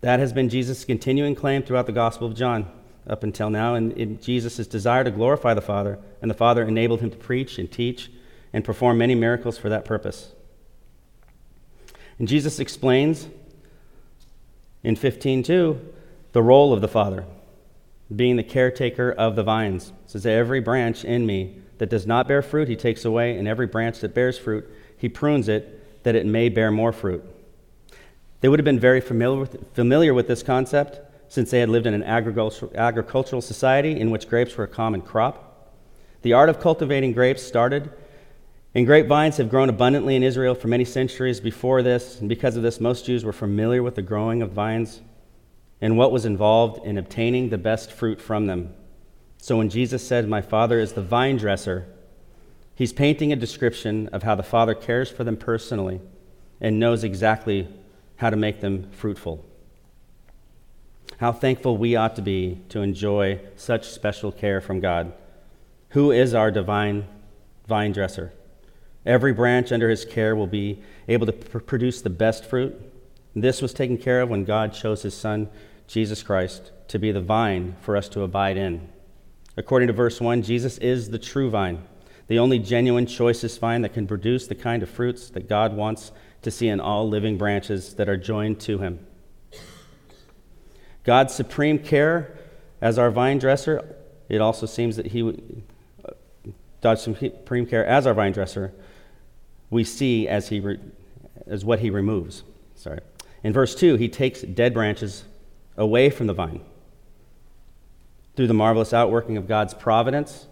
That 0.00 0.20
has 0.20 0.32
been 0.32 0.48
Jesus' 0.48 0.84
continuing 0.84 1.34
claim 1.34 1.64
throughout 1.64 1.86
the 1.86 1.92
Gospel 1.92 2.28
of 2.28 2.36
John 2.36 2.70
up 3.04 3.24
until 3.24 3.50
now, 3.50 3.74
and 3.74 4.22
Jesus' 4.22 4.68
desire 4.68 5.02
to 5.02 5.10
glorify 5.10 5.52
the 5.52 5.60
Father, 5.60 5.98
and 6.22 6.30
the 6.30 6.34
Father 6.34 6.62
enabled 6.62 7.00
him 7.00 7.10
to 7.10 7.16
preach 7.16 7.58
and 7.58 7.68
teach 7.68 8.12
and 8.52 8.64
perform 8.64 8.98
many 8.98 9.16
miracles 9.16 9.58
for 9.58 9.68
that 9.70 9.84
purpose. 9.84 10.30
And 12.20 12.28
Jesus 12.28 12.60
explains 12.60 13.26
in 14.84 14.94
15:2 14.94 15.80
the 16.30 16.42
role 16.44 16.72
of 16.72 16.80
the 16.80 16.86
Father, 16.86 17.24
being 18.14 18.36
the 18.36 18.42
caretaker 18.42 19.10
of 19.12 19.36
the 19.36 19.42
vines. 19.42 19.92
It 20.04 20.10
says, 20.10 20.26
Every 20.26 20.60
branch 20.60 21.04
in 21.04 21.26
me 21.26 21.60
that 21.78 21.90
does 21.90 22.06
not 22.06 22.28
bear 22.28 22.42
fruit, 22.42 22.68
he 22.68 22.76
takes 22.76 23.04
away, 23.04 23.36
and 23.36 23.48
every 23.48 23.66
branch 23.66 24.00
that 24.00 24.14
bears 24.14 24.38
fruit, 24.38 24.68
he 24.96 25.08
prunes 25.08 25.48
it, 25.48 26.04
that 26.04 26.14
it 26.14 26.26
may 26.26 26.48
bear 26.48 26.70
more 26.70 26.92
fruit. 26.92 27.24
They 28.40 28.48
would 28.48 28.60
have 28.60 28.64
been 28.64 28.78
very 28.78 29.00
familiar 29.00 29.40
with, 29.40 29.74
familiar 29.74 30.14
with 30.14 30.28
this 30.28 30.42
concept 30.42 31.00
since 31.28 31.50
they 31.50 31.60
had 31.60 31.68
lived 31.68 31.86
in 31.86 31.94
an 31.94 32.04
agricultural 32.04 33.42
society 33.42 33.98
in 33.98 34.10
which 34.10 34.28
grapes 34.28 34.56
were 34.56 34.64
a 34.64 34.68
common 34.68 35.00
crop. 35.00 35.72
The 36.22 36.32
art 36.32 36.48
of 36.48 36.60
cultivating 36.60 37.12
grapes 37.12 37.42
started, 37.42 37.90
and 38.74 38.86
grapevines 38.86 39.38
have 39.38 39.50
grown 39.50 39.68
abundantly 39.68 40.14
in 40.14 40.22
Israel 40.22 40.54
for 40.54 40.68
many 40.68 40.84
centuries 40.84 41.40
before 41.40 41.82
this, 41.82 42.20
and 42.20 42.28
because 42.28 42.56
of 42.56 42.62
this, 42.62 42.80
most 42.80 43.06
Jews 43.06 43.24
were 43.24 43.32
familiar 43.32 43.82
with 43.82 43.96
the 43.96 44.02
growing 44.02 44.42
of 44.42 44.52
vines 44.52 45.00
and 45.80 45.96
what 45.96 46.12
was 46.12 46.24
involved 46.24 46.84
in 46.84 46.98
obtaining 46.98 47.48
the 47.48 47.58
best 47.58 47.92
fruit 47.92 48.20
from 48.20 48.46
them. 48.46 48.74
So 49.38 49.58
when 49.58 49.68
Jesus 49.68 50.06
said, 50.06 50.28
My 50.28 50.42
Father 50.42 50.80
is 50.80 50.92
the 50.92 51.02
vine 51.02 51.36
dresser, 51.36 51.86
he's 52.74 52.92
painting 52.92 53.32
a 53.32 53.36
description 53.36 54.08
of 54.08 54.22
how 54.22 54.34
the 54.34 54.42
Father 54.42 54.74
cares 54.74 55.10
for 55.10 55.24
them 55.24 55.36
personally 55.36 56.00
and 56.60 56.78
knows 56.78 57.04
exactly 57.04 57.68
how 58.16 58.30
to 58.30 58.36
make 58.36 58.60
them 58.60 58.90
fruitful. 58.90 59.44
How 61.18 61.32
thankful 61.32 61.76
we 61.76 61.96
ought 61.96 62.16
to 62.16 62.22
be 62.22 62.60
to 62.70 62.80
enjoy 62.80 63.40
such 63.56 63.88
special 63.88 64.32
care 64.32 64.60
from 64.60 64.80
God. 64.80 65.12
Who 65.90 66.10
is 66.10 66.34
our 66.34 66.50
divine 66.50 67.06
vine 67.66 67.92
dresser? 67.92 68.32
Every 69.04 69.32
branch 69.32 69.70
under 69.70 69.88
his 69.88 70.04
care 70.04 70.34
will 70.34 70.46
be 70.46 70.82
able 71.08 71.26
to 71.26 71.32
pr- 71.32 71.58
produce 71.58 72.02
the 72.02 72.10
best 72.10 72.44
fruit. 72.44 72.74
This 73.36 73.60
was 73.60 73.74
taken 73.74 73.98
care 73.98 74.22
of 74.22 74.30
when 74.30 74.44
God 74.44 74.72
chose 74.72 75.02
his 75.02 75.12
Son, 75.12 75.50
Jesus 75.86 76.22
Christ, 76.22 76.72
to 76.88 76.98
be 76.98 77.12
the 77.12 77.20
vine 77.20 77.76
for 77.82 77.94
us 77.94 78.08
to 78.08 78.22
abide 78.22 78.56
in. 78.56 78.88
According 79.58 79.88
to 79.88 79.92
verse 79.92 80.22
1, 80.22 80.42
Jesus 80.42 80.78
is 80.78 81.10
the 81.10 81.18
true 81.18 81.50
vine, 81.50 81.82
the 82.28 82.38
only 82.38 82.58
genuine, 82.58 83.04
choicest 83.04 83.60
vine 83.60 83.82
that 83.82 83.92
can 83.92 84.06
produce 84.06 84.46
the 84.46 84.54
kind 84.54 84.82
of 84.82 84.88
fruits 84.88 85.28
that 85.28 85.50
God 85.50 85.76
wants 85.76 86.12
to 86.42 86.50
see 86.50 86.68
in 86.68 86.80
all 86.80 87.06
living 87.10 87.36
branches 87.36 87.94
that 87.96 88.08
are 88.08 88.16
joined 88.16 88.58
to 88.60 88.78
him. 88.78 89.06
God's 91.04 91.34
supreme 91.34 91.78
care 91.78 92.38
as 92.80 92.98
our 92.98 93.10
vine 93.10 93.38
dresser, 93.38 93.96
it 94.30 94.40
also 94.40 94.64
seems 94.64 94.96
that 94.96 95.08
he 95.08 95.62
God's 96.80 97.02
supreme 97.02 97.66
care 97.66 97.84
as 97.84 98.06
our 98.06 98.14
vine 98.14 98.32
dresser, 98.32 98.72
we 99.68 99.84
see 99.84 100.26
as 100.26 100.48
he 100.48 100.60
re, 100.60 100.78
as 101.46 101.66
what 101.66 101.80
he 101.80 101.90
removes. 101.90 102.42
Sorry. 102.76 103.00
In 103.46 103.52
verse 103.52 103.76
2, 103.76 103.94
he 103.94 104.08
takes 104.08 104.40
dead 104.40 104.74
branches 104.74 105.22
away 105.76 106.10
from 106.10 106.26
the 106.26 106.32
vine 106.32 106.62
through 108.34 108.48
the 108.48 108.54
marvelous 108.54 108.92
outworking 108.92 109.36
of 109.36 109.46
God's 109.46 109.72
providence, 109.72 110.48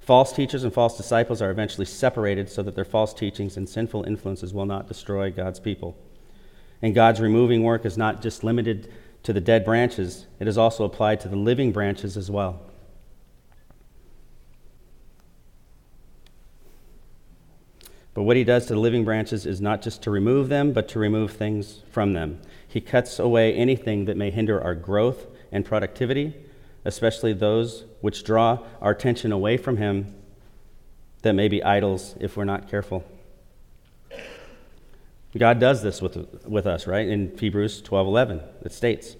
false 0.00 0.32
teachers 0.32 0.64
and 0.64 0.74
false 0.74 0.96
disciples 0.96 1.40
are 1.40 1.52
eventually 1.52 1.86
separated 1.86 2.50
so 2.50 2.64
that 2.64 2.74
their 2.74 2.84
false 2.84 3.14
teachings 3.14 3.56
and 3.56 3.68
sinful 3.68 4.02
influences 4.02 4.52
will 4.52 4.66
not 4.66 4.88
destroy 4.88 5.30
God's 5.30 5.60
people. 5.60 5.96
And 6.82 6.96
God's 6.96 7.20
removing 7.20 7.62
work 7.62 7.86
is 7.86 7.96
not 7.96 8.20
just 8.20 8.42
limited 8.42 8.92
to 9.22 9.32
the 9.32 9.40
dead 9.40 9.64
branches, 9.64 10.26
it 10.40 10.48
is 10.48 10.58
also 10.58 10.82
applied 10.82 11.20
to 11.20 11.28
the 11.28 11.36
living 11.36 11.70
branches 11.70 12.16
as 12.16 12.28
well. 12.28 12.60
But 18.14 18.24
what 18.24 18.36
he 18.36 18.44
does 18.44 18.66
to 18.66 18.74
the 18.74 18.80
living 18.80 19.04
branches 19.04 19.46
is 19.46 19.60
not 19.60 19.82
just 19.82 20.02
to 20.02 20.10
remove 20.10 20.48
them, 20.48 20.72
but 20.72 20.88
to 20.88 20.98
remove 20.98 21.32
things 21.32 21.80
from 21.90 22.12
them. 22.12 22.40
He 22.68 22.80
cuts 22.80 23.18
away 23.18 23.54
anything 23.54 24.04
that 24.04 24.16
may 24.16 24.30
hinder 24.30 24.62
our 24.62 24.74
growth 24.74 25.26
and 25.50 25.64
productivity 25.64 26.34
especially 26.84 27.32
those 27.32 27.84
which 28.00 28.24
draw 28.24 28.58
our 28.80 28.90
attention 28.92 29.32
away 29.32 29.56
from 29.56 29.76
Him 29.76 30.14
that 31.22 31.34
may 31.34 31.48
be 31.48 31.62
idols 31.62 32.16
if 32.20 32.36
we're 32.36 32.44
not 32.44 32.68
careful. 32.68 33.04
God 35.36 35.60
does 35.60 35.82
this 35.82 36.02
with, 36.02 36.44
with 36.44 36.66
us, 36.66 36.86
right? 36.86 37.08
In 37.08 37.36
Hebrews 37.38 37.80
12:11, 37.82 38.42
it 38.64 38.72
states, 38.72 39.16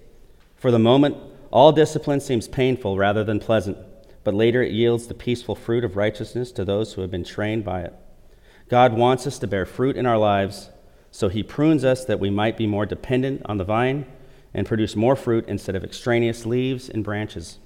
"For 0.55 0.69
the 0.69 0.79
moment, 0.79 1.17
all 1.49 1.71
discipline 1.71 2.19
seems 2.19 2.47
painful 2.47 2.97
rather 2.97 3.23
than 3.23 3.39
pleasant, 3.39 3.77
but 4.23 4.33
later 4.33 4.61
it 4.61 4.71
yields 4.71 5.07
the 5.07 5.13
peaceful 5.13 5.55
fruit 5.55 5.83
of 5.83 5.95
righteousness 5.95 6.51
to 6.51 6.65
those 6.65 6.93
who 6.93 7.01
have 7.01 7.09
been 7.09 7.23
trained 7.23 7.63
by 7.63 7.81
it." 7.81 7.93
God 8.69 8.93
wants 8.93 9.27
us 9.27 9.39
to 9.39 9.47
bear 9.47 9.65
fruit 9.65 9.97
in 9.97 10.05
our 10.05 10.17
lives, 10.17 10.69
so 11.11 11.29
he 11.29 11.43
prunes 11.43 11.83
us 11.83 12.05
that 12.05 12.19
we 12.19 12.29
might 12.29 12.57
be 12.57 12.67
more 12.67 12.85
dependent 12.85 13.41
on 13.45 13.57
the 13.57 13.63
vine 13.63 14.05
and 14.53 14.67
produce 14.67 14.95
more 14.95 15.15
fruit 15.15 15.45
instead 15.47 15.75
of 15.75 15.83
extraneous 15.83 16.45
leaves 16.45 16.89
and 16.89 17.03
branches. 17.03 17.59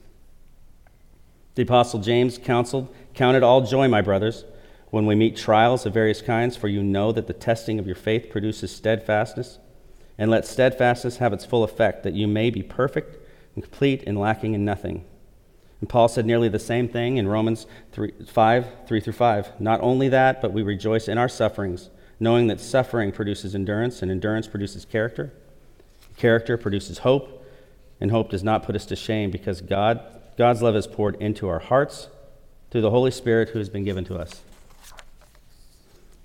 The 1.56 1.64
apostle 1.64 2.00
James 2.00 2.38
counseled, 2.38 2.94
"Count 3.14 3.38
it 3.38 3.44
all 3.44 3.62
joy, 3.62 3.88
my 3.88 4.02
brothers." 4.02 4.46
when 4.90 5.06
we 5.06 5.16
meet 5.16 5.36
trials 5.36 5.86
of 5.86 5.94
various 5.94 6.22
kinds, 6.22 6.56
for 6.56 6.68
you 6.68 6.82
know 6.82 7.12
that 7.12 7.28
the 7.28 7.34
testing 7.34 7.78
of 7.78 7.86
your 7.86 7.96
faith 7.96 8.30
produces 8.30 8.72
steadfastness. 8.72 9.60
And 10.18 10.32
let 10.32 10.46
steadfastness 10.46 11.18
have 11.18 11.34
its 11.34 11.46
full 11.46 11.64
effect, 11.64 12.04
that 12.04 12.14
you 12.14 12.28
may 12.28 12.50
be 12.50 12.64
perfect 12.64 13.18
and 13.54 13.64
complete 13.64 14.04
and 14.08 14.18
lacking 14.18 14.54
in 14.54 14.66
nothing. 14.66 15.04
And 15.80 15.90
Paul 15.90 16.08
said 16.08 16.26
nearly 16.26 16.50
the 16.50 16.60
same 16.60 16.90
thing 16.90 17.18
in 17.18 17.28
Romans 17.28 17.68
3, 17.92 18.12
5, 18.28 18.68
3 18.88 19.00
through 19.00 19.14
5. 19.14 19.62
Not 19.62 19.80
only 19.82 20.10
that, 20.10 20.42
but 20.42 20.52
we 20.52 20.64
rejoice 20.64 21.08
in 21.08 21.18
our 21.18 21.30
sufferings, 21.30 21.90
knowing 22.20 22.48
that 22.48 22.60
suffering 22.60 23.12
produces 23.12 23.54
endurance, 23.54 24.02
and 24.02 24.10
endurance 24.10 24.48
produces 24.48 24.86
character. 24.86 25.32
Character 26.16 26.58
produces 26.58 27.00
hope, 27.00 27.46
and 28.02 28.10
hope 28.10 28.32
does 28.32 28.44
not 28.44 28.64
put 28.64 28.76
us 28.76 28.86
to 28.88 28.96
shame, 28.96 29.30
because 29.30 29.62
God, 29.62 30.02
God's 30.36 30.64
love 30.64 30.76
is 30.76 30.88
poured 30.88 31.16
into 31.22 31.48
our 31.48 31.60
hearts 31.60 32.08
through 32.72 32.82
the 32.82 32.92
Holy 32.92 33.12
Spirit 33.12 33.50
who 33.50 33.60
has 33.60 33.70
been 33.70 33.84
given 33.84 34.04
to 34.06 34.18
us. 34.18 34.42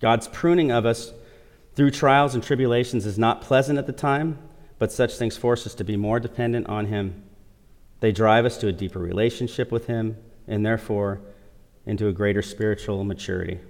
God's 0.01 0.29
pruning 0.29 0.73
of 0.73 0.87
us 0.87 1.13
through 1.75 1.91
trials 1.91 2.35
and 2.35 2.43
tribulations 2.43 3.07
is 3.07 3.19
not 3.19 3.43
pleasant 3.43 3.79
at 3.79 3.87
the 3.87 3.93
time, 3.93 4.39
but 4.79 4.91
such 4.91 5.15
things 5.15 5.37
force 5.37 5.67
us 5.67 5.75
to 5.75 5.85
be 5.85 5.97
more 5.97 6.19
dependent 6.19 6.67
on 6.69 6.87
Him. 6.87 7.23
They 8.03 8.11
drive 8.11 8.45
us 8.45 8.59
to 8.59 8.67
a 8.67 8.73
deeper 8.73 8.99
relationship 8.99 9.71
with 9.71 9.87
Him 9.87 10.17
and 10.49 10.67
therefore 10.67 11.21
into 11.87 12.09
a 12.09 12.13
greater 12.13 12.43
spiritual 12.43 13.05
maturity. 13.05 13.61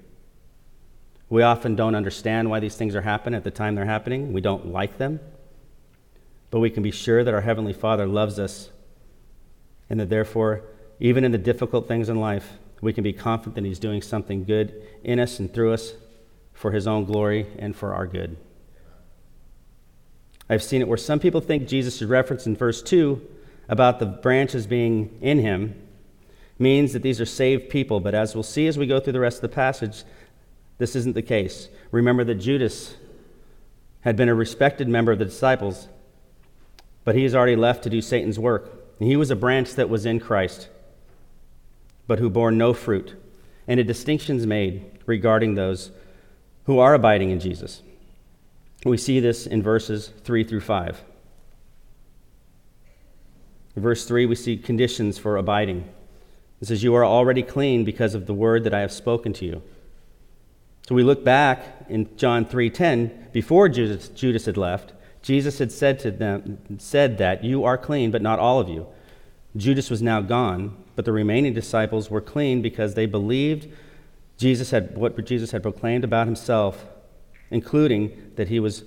We 1.28 1.42
often 1.42 1.76
don't 1.76 1.94
understand 1.94 2.48
why 2.48 2.58
these 2.58 2.74
things 2.74 2.96
are 2.96 3.02
happening 3.02 3.36
at 3.36 3.44
the 3.44 3.50
time 3.50 3.74
they're 3.74 3.84
happening. 3.84 4.32
We 4.32 4.40
don't 4.40 4.68
like 4.68 4.96
them. 4.96 5.20
But 6.50 6.60
we 6.60 6.70
can 6.70 6.82
be 6.82 6.90
sure 6.90 7.22
that 7.22 7.34
our 7.34 7.42
Heavenly 7.42 7.74
Father 7.74 8.06
loves 8.06 8.38
us 8.38 8.70
and 9.90 10.00
that 10.00 10.08
therefore, 10.08 10.64
even 10.98 11.24
in 11.24 11.32
the 11.32 11.36
difficult 11.36 11.86
things 11.86 12.08
in 12.08 12.18
life, 12.18 12.54
we 12.80 12.94
can 12.94 13.04
be 13.04 13.12
confident 13.12 13.56
that 13.56 13.64
He's 13.66 13.78
doing 13.78 14.00
something 14.00 14.44
good 14.44 14.82
in 15.04 15.20
us 15.20 15.40
and 15.40 15.52
through 15.52 15.74
us 15.74 15.92
for 16.54 16.72
his 16.72 16.86
own 16.86 17.04
glory 17.04 17.48
and 17.58 17.76
for 17.76 17.92
our 17.92 18.06
good. 18.06 18.38
I've 20.48 20.62
seen 20.62 20.80
it 20.80 20.88
where 20.88 20.96
some 20.96 21.20
people 21.20 21.42
think 21.42 21.68
Jesus' 21.68 22.00
is 22.00 22.08
referenced 22.08 22.46
in 22.46 22.56
verse 22.56 22.80
2 22.80 23.20
about 23.68 23.98
the 23.98 24.06
branches 24.06 24.66
being 24.66 25.18
in 25.20 25.38
him 25.38 25.74
means 26.58 26.92
that 26.92 27.02
these 27.02 27.20
are 27.20 27.26
saved 27.26 27.70
people, 27.70 28.00
but 28.00 28.14
as 28.14 28.34
we'll 28.34 28.42
see 28.42 28.66
as 28.66 28.78
we 28.78 28.86
go 28.86 29.00
through 29.00 29.12
the 29.12 29.20
rest 29.20 29.38
of 29.38 29.42
the 29.42 29.54
passage, 29.54 30.04
this 30.78 30.96
isn't 30.96 31.14
the 31.14 31.22
case. 31.22 31.68
Remember 31.90 32.24
that 32.24 32.36
Judas 32.36 32.96
had 34.02 34.16
been 34.16 34.28
a 34.28 34.34
respected 34.34 34.88
member 34.88 35.12
of 35.12 35.18
the 35.18 35.24
disciples, 35.24 35.88
but 37.04 37.14
he 37.14 37.22
has 37.22 37.34
already 37.34 37.56
left 37.56 37.82
to 37.84 37.90
do 37.90 38.00
Satan's 38.00 38.38
work. 38.38 38.70
And 38.98 39.08
he 39.08 39.16
was 39.16 39.30
a 39.30 39.36
branch 39.36 39.74
that 39.74 39.88
was 39.88 40.06
in 40.06 40.20
Christ, 40.20 40.68
but 42.06 42.18
who 42.18 42.30
bore 42.30 42.52
no 42.52 42.72
fruit. 42.72 43.14
And 43.66 43.80
a 43.80 43.84
distinction 43.84 44.36
is 44.36 44.46
made 44.46 44.84
regarding 45.06 45.54
those 45.54 45.90
who 46.64 46.78
are 46.78 46.94
abiding 46.94 47.30
in 47.30 47.40
Jesus. 47.40 47.82
We 48.84 48.96
see 48.96 49.20
this 49.20 49.46
in 49.46 49.62
verses 49.62 50.12
3 50.24 50.44
through 50.44 50.60
5. 50.60 51.02
Verse 53.76 54.04
3, 54.06 54.26
we 54.26 54.34
see 54.34 54.56
conditions 54.56 55.18
for 55.18 55.36
abiding. 55.36 55.88
It 56.60 56.68
says, 56.68 56.82
You 56.82 56.94
are 56.94 57.04
already 57.04 57.42
clean 57.42 57.84
because 57.84 58.14
of 58.14 58.26
the 58.26 58.34
word 58.34 58.64
that 58.64 58.74
I 58.74 58.80
have 58.80 58.92
spoken 58.92 59.32
to 59.34 59.44
you. 59.44 59.62
So 60.86 60.94
we 60.94 61.02
look 61.02 61.24
back 61.24 61.86
in 61.88 62.14
John 62.16 62.44
3:10, 62.44 63.32
before 63.32 63.68
Judas, 63.68 64.08
Judas 64.08 64.46
had 64.46 64.56
left, 64.56 64.92
Jesus 65.22 65.58
had 65.58 65.70
said 65.70 65.98
to 66.00 66.10
them, 66.10 66.58
said 66.78 67.18
that 67.18 67.44
you 67.44 67.64
are 67.64 67.78
clean, 67.78 68.10
but 68.10 68.22
not 68.22 68.40
all 68.40 68.58
of 68.58 68.68
you. 68.68 68.86
Judas 69.56 69.88
was 69.90 70.02
now 70.02 70.20
gone, 70.20 70.76
but 70.96 71.04
the 71.04 71.12
remaining 71.12 71.54
disciples 71.54 72.10
were 72.10 72.20
clean 72.20 72.60
because 72.62 72.94
they 72.94 73.06
believed 73.06 73.68
Jesus 74.36 74.70
had 74.70 74.96
what 74.96 75.24
Jesus 75.24 75.52
had 75.52 75.62
proclaimed 75.62 76.02
about 76.02 76.26
himself, 76.26 76.84
including 77.50 78.32
that 78.34 78.48
he 78.48 78.58
was 78.58 78.82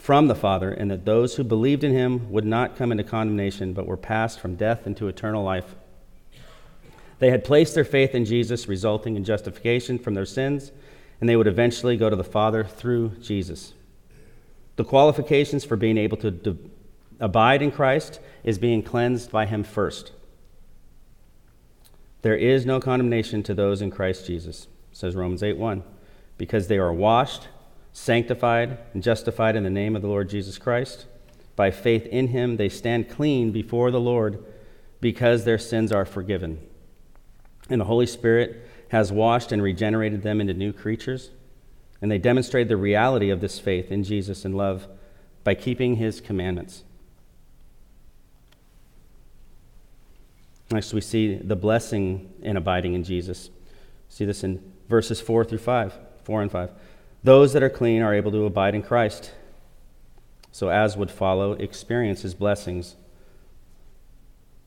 from 0.00 0.28
the 0.28 0.34
Father 0.34 0.72
and 0.72 0.90
that 0.90 1.04
those 1.04 1.36
who 1.36 1.44
believed 1.44 1.84
in 1.84 1.92
him 1.92 2.30
would 2.30 2.44
not 2.44 2.76
come 2.76 2.90
into 2.90 3.04
condemnation 3.04 3.72
but 3.72 3.86
were 3.86 3.96
passed 3.96 4.40
from 4.40 4.56
death 4.56 4.86
into 4.86 5.08
eternal 5.08 5.44
life. 5.44 5.74
They 7.18 7.30
had 7.30 7.44
placed 7.44 7.74
their 7.74 7.84
faith 7.84 8.14
in 8.14 8.24
Jesus, 8.24 8.66
resulting 8.66 9.16
in 9.16 9.24
justification 9.24 9.98
from 9.98 10.14
their 10.14 10.24
sins, 10.24 10.72
and 11.20 11.28
they 11.28 11.36
would 11.36 11.46
eventually 11.46 11.98
go 11.98 12.08
to 12.08 12.16
the 12.16 12.24
Father 12.24 12.64
through 12.64 13.10
Jesus. 13.20 13.74
The 14.76 14.84
qualifications 14.84 15.64
for 15.64 15.76
being 15.76 15.98
able 15.98 16.16
to 16.18 16.58
abide 17.20 17.60
in 17.60 17.70
Christ 17.70 18.20
is 18.42 18.58
being 18.58 18.82
cleansed 18.82 19.30
by 19.30 19.44
him 19.44 19.62
first. 19.62 20.12
There 22.22 22.36
is 22.36 22.64
no 22.64 22.80
condemnation 22.80 23.42
to 23.42 23.54
those 23.54 23.82
in 23.82 23.90
Christ 23.90 24.26
Jesus 24.26 24.66
says 24.92 25.16
Romans 25.16 25.42
8 25.42 25.56
1. 25.56 25.82
Because 26.38 26.68
they 26.68 26.78
are 26.78 26.92
washed, 26.92 27.48
sanctified, 28.00 28.78
and 28.94 29.02
justified 29.02 29.56
in 29.56 29.62
the 29.62 29.68
name 29.68 29.94
of 29.94 30.00
the 30.00 30.08
Lord 30.08 30.30
Jesus 30.30 30.56
Christ. 30.56 31.04
By 31.54 31.70
faith 31.70 32.06
in 32.06 32.28
him, 32.28 32.56
they 32.56 32.70
stand 32.70 33.10
clean 33.10 33.52
before 33.52 33.90
the 33.90 34.00
Lord 34.00 34.42
because 35.02 35.44
their 35.44 35.58
sins 35.58 35.92
are 35.92 36.06
forgiven. 36.06 36.66
And 37.68 37.78
the 37.78 37.84
Holy 37.84 38.06
Spirit 38.06 38.66
has 38.88 39.12
washed 39.12 39.52
and 39.52 39.62
regenerated 39.62 40.22
them 40.22 40.40
into 40.40 40.54
new 40.54 40.72
creatures. 40.72 41.28
And 42.00 42.10
they 42.10 42.16
demonstrate 42.16 42.68
the 42.68 42.78
reality 42.78 43.28
of 43.28 43.42
this 43.42 43.58
faith 43.58 43.92
in 43.92 44.02
Jesus 44.02 44.46
and 44.46 44.56
love 44.56 44.88
by 45.44 45.54
keeping 45.54 45.96
his 45.96 46.22
commandments. 46.22 46.84
Next, 50.70 50.94
we 50.94 51.02
see 51.02 51.34
the 51.34 51.56
blessing 51.56 52.32
in 52.40 52.56
abiding 52.56 52.94
in 52.94 53.04
Jesus. 53.04 53.50
See 54.08 54.24
this 54.24 54.42
in 54.42 54.72
verses 54.88 55.20
4 55.20 55.44
through 55.44 55.58
5, 55.58 55.98
4 56.24 56.42
and 56.42 56.50
5. 56.50 56.70
Those 57.22 57.52
that 57.52 57.62
are 57.62 57.70
clean 57.70 58.02
are 58.02 58.14
able 58.14 58.32
to 58.32 58.46
abide 58.46 58.74
in 58.74 58.82
Christ. 58.82 59.32
So, 60.52 60.70
as 60.70 60.96
would 60.96 61.10
follow, 61.10 61.52
experience 61.52 62.22
his 62.22 62.34
blessings. 62.34 62.96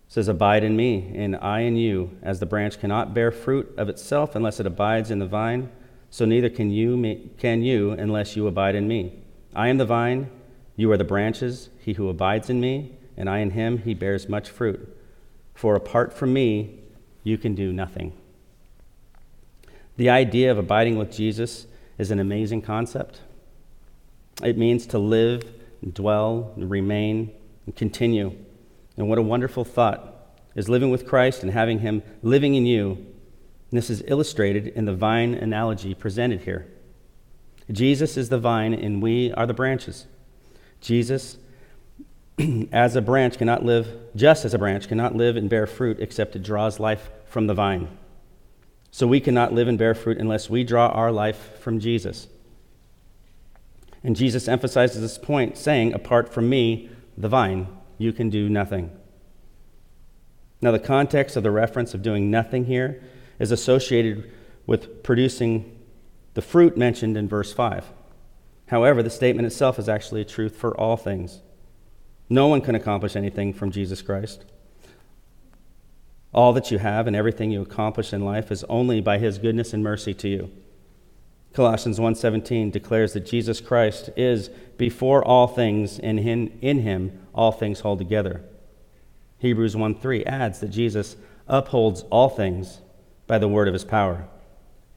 It 0.07 0.13
says, 0.13 0.27
Abide 0.27 0.63
in 0.63 0.75
me, 0.75 1.11
and 1.15 1.35
I 1.35 1.61
in 1.61 1.75
you, 1.75 2.17
as 2.21 2.39
the 2.39 2.45
branch 2.45 2.79
cannot 2.79 3.13
bear 3.13 3.31
fruit 3.31 3.73
of 3.75 3.89
itself 3.89 4.35
unless 4.35 4.59
it 4.59 4.67
abides 4.67 5.11
in 5.11 5.19
the 5.19 5.25
vine, 5.25 5.69
so 6.09 6.25
neither 6.25 6.49
can 6.49 6.69
you, 6.69 7.29
can 7.37 7.63
you 7.63 7.91
unless 7.91 8.35
you 8.35 8.47
abide 8.47 8.75
in 8.75 8.87
me. 8.87 9.13
I 9.55 9.67
am 9.67 9.77
the 9.77 9.85
vine, 9.85 10.29
you 10.75 10.91
are 10.91 10.97
the 10.97 11.03
branches. 11.03 11.69
He 11.79 11.93
who 11.93 12.09
abides 12.09 12.49
in 12.49 12.59
me, 12.59 12.91
and 13.17 13.29
I 13.29 13.39
in 13.39 13.51
him, 13.51 13.79
he 13.79 13.93
bears 13.93 14.29
much 14.29 14.49
fruit. 14.49 14.95
For 15.53 15.75
apart 15.75 16.13
from 16.13 16.33
me, 16.33 16.79
you 17.23 17.37
can 17.37 17.55
do 17.55 17.71
nothing. 17.71 18.13
The 19.97 20.09
idea 20.09 20.51
of 20.51 20.57
abiding 20.57 20.97
with 20.97 21.11
Jesus 21.11 21.67
is 21.97 22.11
an 22.11 22.19
amazing 22.19 22.61
concept. 22.61 23.21
It 24.41 24.57
means 24.57 24.85
to 24.87 24.99
live, 24.99 25.43
dwell, 25.93 26.53
remain, 26.57 27.31
and 27.65 27.75
continue. 27.75 28.35
And 28.97 29.09
what 29.09 29.17
a 29.17 29.21
wonderful 29.21 29.63
thought 29.63 30.09
is 30.55 30.69
living 30.69 30.91
with 30.91 31.07
Christ 31.07 31.43
and 31.43 31.51
having 31.51 31.79
Him 31.79 32.03
living 32.21 32.55
in 32.55 32.65
you. 32.65 32.91
And 32.91 33.77
this 33.77 33.89
is 33.89 34.03
illustrated 34.07 34.67
in 34.67 34.85
the 34.85 34.93
vine 34.93 35.33
analogy 35.33 35.93
presented 35.93 36.41
here. 36.41 36.67
Jesus 37.71 38.17
is 38.17 38.29
the 38.29 38.37
vine, 38.37 38.73
and 38.73 39.01
we 39.01 39.31
are 39.33 39.47
the 39.47 39.53
branches. 39.53 40.05
Jesus, 40.81 41.37
as 42.71 42.95
a 42.95 43.01
branch, 43.01 43.37
cannot 43.37 43.63
live, 43.63 43.87
just 44.15 44.45
as 44.45 44.53
a 44.53 44.59
branch, 44.59 44.87
cannot 44.87 45.15
live 45.15 45.37
and 45.37 45.49
bear 45.49 45.65
fruit 45.65 45.97
except 45.99 46.35
it 46.35 46.43
draws 46.43 46.79
life 46.79 47.09
from 47.25 47.47
the 47.47 47.53
vine. 47.53 47.87
So 48.93 49.07
we 49.07 49.19
cannot 49.19 49.51
live 49.51 49.67
and 49.67 49.75
bear 49.75 49.95
fruit 49.95 50.19
unless 50.19 50.51
we 50.51 50.63
draw 50.63 50.89
our 50.89 51.11
life 51.11 51.59
from 51.59 51.79
Jesus. 51.79 52.27
And 54.03 54.15
Jesus 54.15 54.47
emphasizes 54.47 55.01
this 55.01 55.17
point, 55.17 55.57
saying, 55.57 55.93
Apart 55.93 56.31
from 56.31 56.47
me, 56.47 56.91
the 57.17 57.27
vine, 57.27 57.67
you 57.97 58.13
can 58.13 58.29
do 58.29 58.47
nothing. 58.47 58.91
Now, 60.61 60.69
the 60.69 60.77
context 60.77 61.35
of 61.35 61.41
the 61.41 61.49
reference 61.49 61.95
of 61.95 62.03
doing 62.03 62.29
nothing 62.29 62.65
here 62.65 63.01
is 63.39 63.51
associated 63.51 64.31
with 64.67 65.01
producing 65.01 65.75
the 66.35 66.43
fruit 66.43 66.77
mentioned 66.77 67.17
in 67.17 67.27
verse 67.27 67.51
5. 67.51 67.91
However, 68.67 69.01
the 69.01 69.09
statement 69.09 69.47
itself 69.47 69.79
is 69.79 69.89
actually 69.89 70.21
a 70.21 70.25
truth 70.25 70.55
for 70.55 70.79
all 70.79 70.97
things. 70.97 71.41
No 72.29 72.45
one 72.45 72.61
can 72.61 72.75
accomplish 72.75 73.15
anything 73.15 73.53
from 73.53 73.71
Jesus 73.71 74.03
Christ. 74.03 74.45
All 76.33 76.53
that 76.53 76.71
you 76.71 76.79
have 76.79 77.05
and 77.05 77.15
everything 77.15 77.51
you 77.51 77.61
accomplish 77.61 78.11
in 78.11 78.25
life 78.25 78.51
is 78.51 78.63
only 78.65 79.01
by 79.01 79.17
His 79.19 79.37
goodness 79.37 79.73
and 79.73 79.83
mercy 79.83 80.13
to 80.15 80.27
you. 80.27 80.51
Colossians 81.53 81.99
1:17 81.99 82.71
declares 82.71 83.13
that 83.13 83.27
Jesus 83.27 83.61
Christ 83.61 84.09
is 84.17 84.49
before 84.77 85.23
all 85.23 85.45
things 85.45 85.99
and 85.99 86.19
in, 86.19 86.79
him 86.79 87.19
all 87.33 87.51
things 87.51 87.81
hold 87.81 87.99
together. 87.99 88.41
Hebrews 89.37 89.75
1:3 89.75 90.25
adds 90.25 90.59
that 90.61 90.69
Jesus 90.69 91.15
upholds 91.47 92.01
all 92.09 92.29
things 92.29 92.81
by 93.27 93.37
the 93.37 93.47
word 93.47 93.67
of 93.67 93.73
his 93.73 93.83
power. 93.83 94.25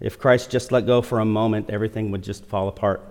If 0.01 0.19
Christ 0.19 0.51
just 0.51 0.73
let 0.73 0.87
go 0.87 1.03
for 1.03 1.21
a 1.21 1.27
moment, 1.27 1.69
everything 1.69 2.11
would 2.11 2.23
just 2.23 2.47
fall 2.47 2.69
apart. 2.69 3.03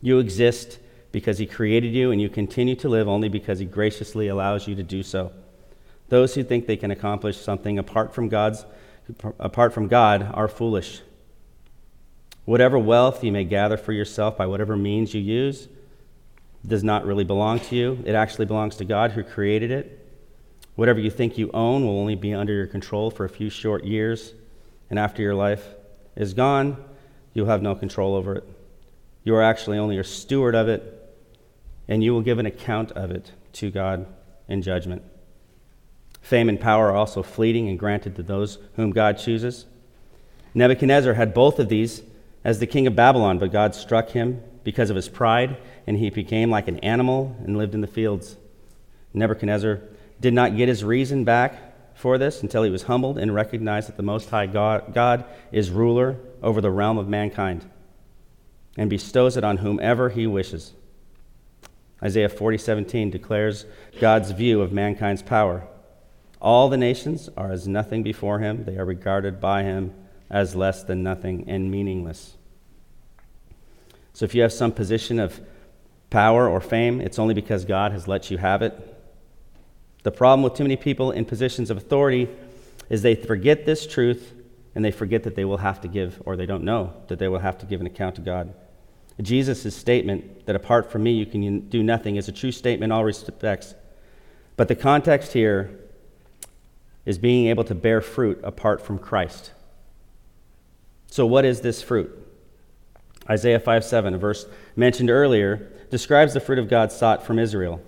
You 0.00 0.18
exist 0.18 0.80
because 1.12 1.38
he 1.38 1.46
created 1.46 1.92
you, 1.94 2.10
and 2.10 2.20
you 2.20 2.28
continue 2.28 2.74
to 2.76 2.88
live 2.88 3.08
only 3.08 3.28
because 3.28 3.60
he 3.60 3.66
graciously 3.66 4.26
allows 4.26 4.66
you 4.66 4.74
to 4.74 4.82
do 4.82 5.02
so. 5.02 5.32
Those 6.08 6.34
who 6.34 6.44
think 6.44 6.66
they 6.66 6.76
can 6.76 6.90
accomplish 6.90 7.36
something 7.36 7.78
apart 7.78 8.14
from 8.14 8.28
God's 8.28 8.64
apart 9.38 9.72
from 9.72 9.88
God 9.88 10.30
are 10.34 10.48
foolish. 10.48 11.00
Whatever 12.44 12.78
wealth 12.78 13.22
you 13.24 13.32
may 13.32 13.44
gather 13.44 13.76
for 13.76 13.92
yourself 13.92 14.36
by 14.36 14.46
whatever 14.46 14.76
means 14.76 15.14
you 15.14 15.20
use 15.20 15.68
does 16.66 16.82
not 16.82 17.04
really 17.04 17.24
belong 17.24 17.60
to 17.60 17.76
you. 17.76 18.02
It 18.04 18.14
actually 18.14 18.46
belongs 18.46 18.76
to 18.76 18.84
God 18.84 19.12
who 19.12 19.22
created 19.22 19.70
it. 19.70 20.04
Whatever 20.74 21.00
you 21.00 21.10
think 21.10 21.38
you 21.38 21.50
own 21.54 21.86
will 21.86 21.98
only 21.98 22.16
be 22.16 22.34
under 22.34 22.52
your 22.52 22.66
control 22.66 23.10
for 23.10 23.24
a 23.24 23.28
few 23.28 23.48
short 23.48 23.84
years, 23.84 24.34
and 24.90 24.98
after 24.98 25.22
your 25.22 25.34
life 25.34 25.66
is 26.16 26.34
gone, 26.34 26.76
you'll 27.32 27.46
have 27.46 27.62
no 27.62 27.74
control 27.74 28.14
over 28.14 28.34
it. 28.34 28.44
You 29.24 29.34
are 29.36 29.42
actually 29.42 29.78
only 29.78 29.98
a 29.98 30.04
steward 30.04 30.54
of 30.54 30.68
it, 30.68 31.14
and 31.88 32.02
you 32.02 32.12
will 32.12 32.20
give 32.20 32.38
an 32.38 32.46
account 32.46 32.92
of 32.92 33.10
it 33.10 33.32
to 33.54 33.70
God 33.70 34.06
in 34.48 34.62
judgment. 34.62 35.02
Fame 36.26 36.48
and 36.48 36.60
power 36.60 36.90
are 36.90 36.96
also 36.96 37.22
fleeting 37.22 37.68
and 37.68 37.78
granted 37.78 38.16
to 38.16 38.22
those 38.24 38.58
whom 38.74 38.90
God 38.90 39.16
chooses. 39.16 39.64
Nebuchadnezzar 40.54 41.14
had 41.14 41.32
both 41.32 41.60
of 41.60 41.68
these 41.68 42.02
as 42.42 42.58
the 42.58 42.66
king 42.66 42.88
of 42.88 42.96
Babylon, 42.96 43.38
but 43.38 43.52
God 43.52 43.76
struck 43.76 44.08
him 44.08 44.42
because 44.64 44.90
of 44.90 44.96
his 44.96 45.08
pride, 45.08 45.56
and 45.86 45.96
he 45.96 46.10
became 46.10 46.50
like 46.50 46.66
an 46.66 46.80
animal 46.80 47.36
and 47.44 47.56
lived 47.56 47.74
in 47.74 47.80
the 47.80 47.86
fields. 47.86 48.36
Nebuchadnezzar 49.14 49.82
did 50.20 50.34
not 50.34 50.56
get 50.56 50.66
his 50.66 50.82
reason 50.82 51.22
back 51.22 51.94
for 51.94 52.18
this 52.18 52.42
until 52.42 52.64
he 52.64 52.70
was 52.70 52.82
humbled 52.82 53.18
and 53.18 53.32
recognized 53.32 53.86
that 53.86 53.96
the 53.96 54.02
Most 54.02 54.28
High 54.28 54.46
God, 54.46 54.92
God 54.92 55.26
is 55.52 55.70
ruler 55.70 56.16
over 56.42 56.60
the 56.60 56.72
realm 56.72 56.98
of 56.98 57.06
mankind 57.06 57.70
and 58.76 58.90
bestows 58.90 59.36
it 59.36 59.44
on 59.44 59.58
whomever 59.58 60.08
he 60.08 60.26
wishes. 60.26 60.72
Isaiah 62.02 62.28
40:17 62.28 63.12
declares 63.12 63.64
God's 64.00 64.32
view 64.32 64.60
of 64.60 64.72
mankind's 64.72 65.22
power. 65.22 65.68
All 66.46 66.68
the 66.68 66.76
nations 66.76 67.28
are 67.36 67.50
as 67.50 67.66
nothing 67.66 68.04
before 68.04 68.38
him; 68.38 68.66
they 68.66 68.76
are 68.76 68.84
regarded 68.84 69.40
by 69.40 69.64
him 69.64 69.92
as 70.30 70.54
less 70.54 70.84
than 70.84 71.02
nothing 71.02 71.44
and 71.48 71.72
meaningless. 71.72 72.36
So 74.12 74.24
if 74.26 74.32
you 74.32 74.42
have 74.42 74.52
some 74.52 74.70
position 74.70 75.18
of 75.18 75.40
power 76.08 76.48
or 76.48 76.60
fame, 76.60 77.00
it's 77.00 77.18
only 77.18 77.34
because 77.34 77.64
God 77.64 77.90
has 77.90 78.06
let 78.06 78.30
you 78.30 78.38
have 78.38 78.62
it. 78.62 78.72
The 80.04 80.12
problem 80.12 80.44
with 80.44 80.54
too 80.54 80.62
many 80.62 80.76
people 80.76 81.10
in 81.10 81.24
positions 81.24 81.68
of 81.68 81.78
authority 81.78 82.28
is 82.88 83.02
they 83.02 83.16
forget 83.16 83.66
this 83.66 83.84
truth 83.84 84.32
and 84.76 84.84
they 84.84 84.92
forget 84.92 85.24
that 85.24 85.34
they 85.34 85.44
will 85.44 85.56
have 85.56 85.80
to 85.80 85.88
give, 85.88 86.22
or 86.24 86.36
they 86.36 86.46
don't 86.46 86.62
know 86.62 86.94
that 87.08 87.18
they 87.18 87.26
will 87.26 87.40
have 87.40 87.58
to 87.58 87.66
give 87.66 87.80
an 87.80 87.88
account 87.88 88.14
to 88.14 88.20
God. 88.20 88.54
Jesus' 89.20 89.74
statement 89.74 90.46
that 90.46 90.54
apart 90.54 90.92
from 90.92 91.02
me 91.02 91.10
you 91.10 91.26
can 91.26 91.68
do 91.68 91.82
nothing 91.82 92.14
is 92.14 92.28
a 92.28 92.32
true 92.32 92.52
statement 92.52 92.92
in 92.92 92.96
all 92.96 93.02
respects. 93.02 93.74
But 94.54 94.68
the 94.68 94.76
context 94.76 95.32
here 95.32 95.80
is 97.06 97.16
being 97.16 97.46
able 97.46 97.64
to 97.64 97.74
bear 97.74 98.02
fruit 98.02 98.38
apart 98.42 98.82
from 98.82 98.98
Christ. 98.98 99.52
So, 101.06 101.24
what 101.24 101.44
is 101.46 101.62
this 101.62 101.80
fruit? 101.80 102.12
Isaiah 103.30 103.60
5 103.60 103.84
7, 103.84 104.14
a 104.14 104.18
verse 104.18 104.46
mentioned 104.74 105.08
earlier, 105.08 105.72
describes 105.90 106.34
the 106.34 106.40
fruit 106.40 106.58
of 106.58 106.68
God 106.68 106.92
sought 106.92 107.24
from 107.24 107.38
Israel. 107.38 107.80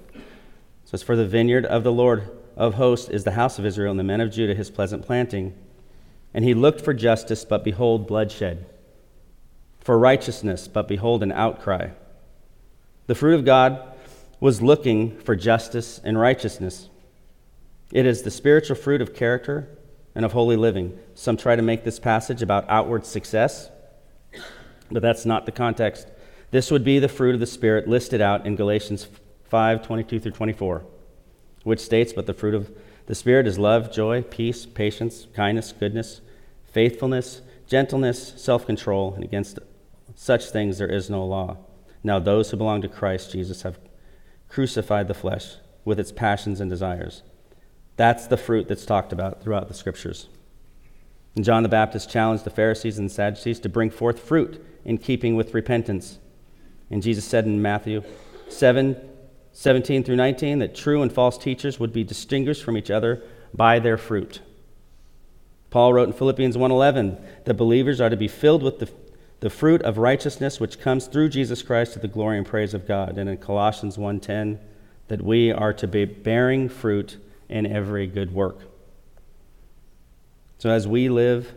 So 0.84 0.94
it's 0.94 1.02
for 1.02 1.16
the 1.16 1.26
vineyard 1.26 1.66
of 1.66 1.84
the 1.84 1.92
Lord 1.92 2.30
of 2.56 2.74
hosts 2.74 3.08
is 3.08 3.24
the 3.24 3.32
house 3.32 3.58
of 3.58 3.66
Israel, 3.66 3.90
and 3.90 4.00
the 4.00 4.04
men 4.04 4.20
of 4.20 4.32
Judah 4.32 4.54
his 4.54 4.70
pleasant 4.70 5.04
planting. 5.04 5.54
And 6.32 6.44
he 6.44 6.54
looked 6.54 6.80
for 6.80 6.94
justice, 6.94 7.44
but 7.44 7.62
behold, 7.62 8.06
bloodshed. 8.06 8.66
For 9.80 9.98
righteousness, 9.98 10.66
but 10.66 10.88
behold, 10.88 11.22
an 11.22 11.32
outcry. 11.32 11.90
The 13.06 13.14
fruit 13.14 13.34
of 13.34 13.44
God 13.44 13.82
was 14.40 14.60
looking 14.60 15.18
for 15.18 15.36
justice 15.36 16.00
and 16.02 16.18
righteousness. 16.18 16.88
It 17.92 18.04
is 18.04 18.22
the 18.22 18.30
spiritual 18.30 18.76
fruit 18.76 19.00
of 19.00 19.14
character 19.14 19.68
and 20.14 20.24
of 20.24 20.32
holy 20.32 20.56
living. 20.56 20.98
Some 21.14 21.36
try 21.36 21.56
to 21.56 21.62
make 21.62 21.84
this 21.84 21.98
passage 21.98 22.42
about 22.42 22.68
outward 22.68 23.06
success, 23.06 23.70
but 24.90 25.02
that's 25.02 25.24
not 25.24 25.46
the 25.46 25.52
context. 25.52 26.08
This 26.50 26.70
would 26.70 26.84
be 26.84 26.98
the 26.98 27.08
fruit 27.08 27.34
of 27.34 27.40
the 27.40 27.46
Spirit 27.46 27.88
listed 27.88 28.20
out 28.20 28.46
in 28.46 28.56
Galatians 28.56 29.08
5 29.44 29.82
22 29.82 30.20
through 30.20 30.32
24, 30.32 30.84
which 31.64 31.80
states, 31.80 32.12
But 32.12 32.26
the 32.26 32.34
fruit 32.34 32.54
of 32.54 32.70
the 33.06 33.14
Spirit 33.14 33.46
is 33.46 33.58
love, 33.58 33.90
joy, 33.90 34.22
peace, 34.22 34.66
patience, 34.66 35.26
kindness, 35.34 35.72
goodness, 35.72 36.20
faithfulness, 36.66 37.40
gentleness, 37.66 38.34
self 38.36 38.66
control, 38.66 39.14
and 39.14 39.24
against 39.24 39.58
such 40.14 40.50
things 40.50 40.78
there 40.78 40.92
is 40.92 41.08
no 41.08 41.24
law. 41.24 41.56
Now, 42.02 42.18
those 42.18 42.50
who 42.50 42.56
belong 42.56 42.82
to 42.82 42.88
Christ 42.88 43.32
Jesus 43.32 43.62
have 43.62 43.78
crucified 44.48 45.08
the 45.08 45.14
flesh 45.14 45.56
with 45.84 45.98
its 45.98 46.12
passions 46.12 46.60
and 46.60 46.70
desires. 46.70 47.22
That's 47.98 48.28
the 48.28 48.36
fruit 48.36 48.68
that's 48.68 48.86
talked 48.86 49.12
about 49.12 49.42
throughout 49.42 49.66
the 49.66 49.74
scriptures. 49.74 50.28
And 51.34 51.44
John 51.44 51.64
the 51.64 51.68
Baptist 51.68 52.08
challenged 52.08 52.44
the 52.44 52.50
Pharisees 52.50 52.96
and 52.96 53.10
Sadducees 53.10 53.58
to 53.60 53.68
bring 53.68 53.90
forth 53.90 54.20
fruit 54.20 54.64
in 54.84 54.98
keeping 54.98 55.34
with 55.34 55.52
repentance. 55.52 56.18
And 56.90 57.02
Jesus 57.02 57.24
said 57.24 57.44
in 57.44 57.60
Matthew 57.60 58.02
7 58.48 58.96
17 59.52 60.04
through 60.04 60.14
19 60.14 60.60
that 60.60 60.76
true 60.76 61.02
and 61.02 61.12
false 61.12 61.36
teachers 61.36 61.80
would 61.80 61.92
be 61.92 62.04
distinguished 62.04 62.62
from 62.62 62.76
each 62.76 62.92
other 62.92 63.20
by 63.52 63.80
their 63.80 63.98
fruit. 63.98 64.40
Paul 65.70 65.92
wrote 65.92 66.06
in 66.06 66.14
Philippians 66.14 66.56
1:11 66.56 67.20
that 67.46 67.54
believers 67.54 68.00
are 68.00 68.10
to 68.10 68.16
be 68.16 68.28
filled 68.28 68.62
with 68.62 68.78
the, 68.78 68.88
the 69.40 69.50
fruit 69.50 69.82
of 69.82 69.98
righteousness 69.98 70.60
which 70.60 70.78
comes 70.78 71.08
through 71.08 71.30
Jesus 71.30 71.62
Christ 71.62 71.94
to 71.94 71.98
the 71.98 72.06
glory 72.06 72.38
and 72.38 72.46
praise 72.46 72.74
of 72.74 72.86
God. 72.86 73.18
And 73.18 73.28
in 73.28 73.38
Colossians 73.38 73.98
1:10 73.98 74.60
that 75.08 75.22
we 75.22 75.50
are 75.50 75.72
to 75.72 75.88
be 75.88 76.04
bearing 76.04 76.68
fruit 76.68 77.16
in 77.48 77.66
every 77.66 78.06
good 78.06 78.32
work. 78.32 78.60
So, 80.58 80.70
as 80.70 80.88
we 80.88 81.08
live 81.08 81.54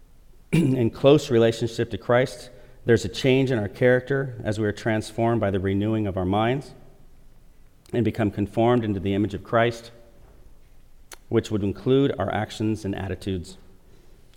in 0.52 0.90
close 0.90 1.30
relationship 1.30 1.90
to 1.90 1.98
Christ, 1.98 2.50
there's 2.84 3.04
a 3.04 3.08
change 3.08 3.50
in 3.50 3.58
our 3.58 3.68
character 3.68 4.40
as 4.44 4.58
we 4.58 4.66
are 4.66 4.72
transformed 4.72 5.40
by 5.40 5.50
the 5.50 5.60
renewing 5.60 6.06
of 6.06 6.16
our 6.16 6.24
minds 6.24 6.72
and 7.92 8.04
become 8.04 8.30
conformed 8.30 8.84
into 8.84 9.00
the 9.00 9.14
image 9.14 9.34
of 9.34 9.44
Christ, 9.44 9.90
which 11.28 11.50
would 11.50 11.62
include 11.62 12.14
our 12.18 12.32
actions 12.32 12.84
and 12.84 12.94
attitudes. 12.94 13.58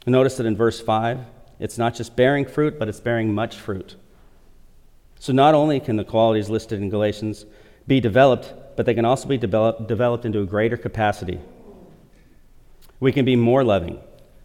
Notice 0.05 0.37
that 0.37 0.45
in 0.45 0.55
verse 0.55 0.79
5, 0.79 1.19
it's 1.59 1.77
not 1.77 1.93
just 1.93 2.15
bearing 2.15 2.45
fruit, 2.45 2.79
but 2.79 2.87
it's 2.87 2.99
bearing 2.99 3.33
much 3.33 3.55
fruit. 3.57 3.95
So, 5.19 5.33
not 5.33 5.53
only 5.53 5.79
can 5.79 5.97
the 5.97 6.03
qualities 6.03 6.49
listed 6.49 6.81
in 6.81 6.89
Galatians 6.89 7.45
be 7.85 7.99
developed 7.99 8.53
but 8.79 8.85
they 8.85 8.93
can 8.93 9.03
also 9.03 9.27
be 9.27 9.37
develop, 9.37 9.89
developed 9.89 10.23
into 10.23 10.39
a 10.39 10.45
greater 10.45 10.77
capacity. 10.77 11.37
We 13.01 13.11
can 13.11 13.25
be 13.25 13.35
more 13.35 13.61
loving, 13.61 13.99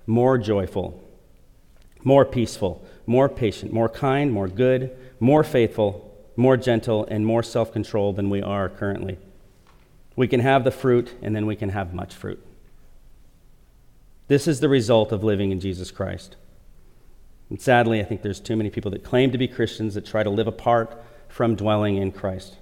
more 0.09 0.39
joyful, 0.39 1.01
more 2.03 2.25
peaceful, 2.25 2.85
more 3.07 3.29
patient, 3.29 3.73
more 3.73 3.89
kind, 3.89 4.33
more 4.33 4.49
good, 4.49 4.91
more 5.21 5.45
faithful, 5.45 6.13
more 6.35 6.57
gentle, 6.57 7.05
and 7.05 7.25
more 7.25 7.45
self 7.45 7.73
controlled 7.73 8.17
than 8.17 8.29
we 8.29 8.43
are 8.43 8.69
currently. 8.69 9.19
We 10.17 10.27
can 10.27 10.41
have 10.41 10.65
the 10.65 10.73
fruit, 10.73 11.15
and 11.23 11.37
then 11.37 11.47
we 11.47 11.55
can 11.55 11.69
have 11.69 11.95
much 11.95 12.13
fruit. 12.13 12.45
This 14.27 14.49
is 14.49 14.59
the 14.59 14.69
result 14.69 15.13
of 15.13 15.23
living 15.23 15.53
in 15.53 15.61
Jesus 15.61 15.93
Christ. 15.93 16.35
And 17.51 17.63
sadly, 17.63 18.01
I 18.01 18.05
think 18.05 18.23
there's 18.23 18.41
too 18.41 18.57
many 18.57 18.71
people 18.71 18.91
that 18.91 19.05
claim 19.05 19.31
to 19.31 19.39
be 19.39 19.47
Christians 19.47 19.95
that 19.95 20.05
try 20.05 20.25
to 20.25 20.31
live 20.31 20.49
apart 20.49 21.01
from 21.29 21.55
dwelling 21.55 21.99
in 21.99 22.11
Christ. 22.11 22.57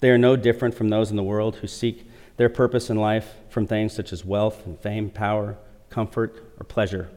They 0.00 0.10
are 0.10 0.18
no 0.18 0.36
different 0.36 0.74
from 0.74 0.88
those 0.88 1.10
in 1.10 1.16
the 1.16 1.22
world 1.22 1.56
who 1.56 1.66
seek 1.66 2.08
their 2.36 2.48
purpose 2.48 2.88
in 2.88 2.96
life 2.96 3.34
from 3.50 3.66
things 3.66 3.92
such 3.92 4.12
as 4.12 4.24
wealth 4.24 4.64
and 4.64 4.78
fame, 4.78 5.10
power, 5.10 5.58
comfort, 5.90 6.52
or 6.58 6.64
pleasure. 6.64 7.10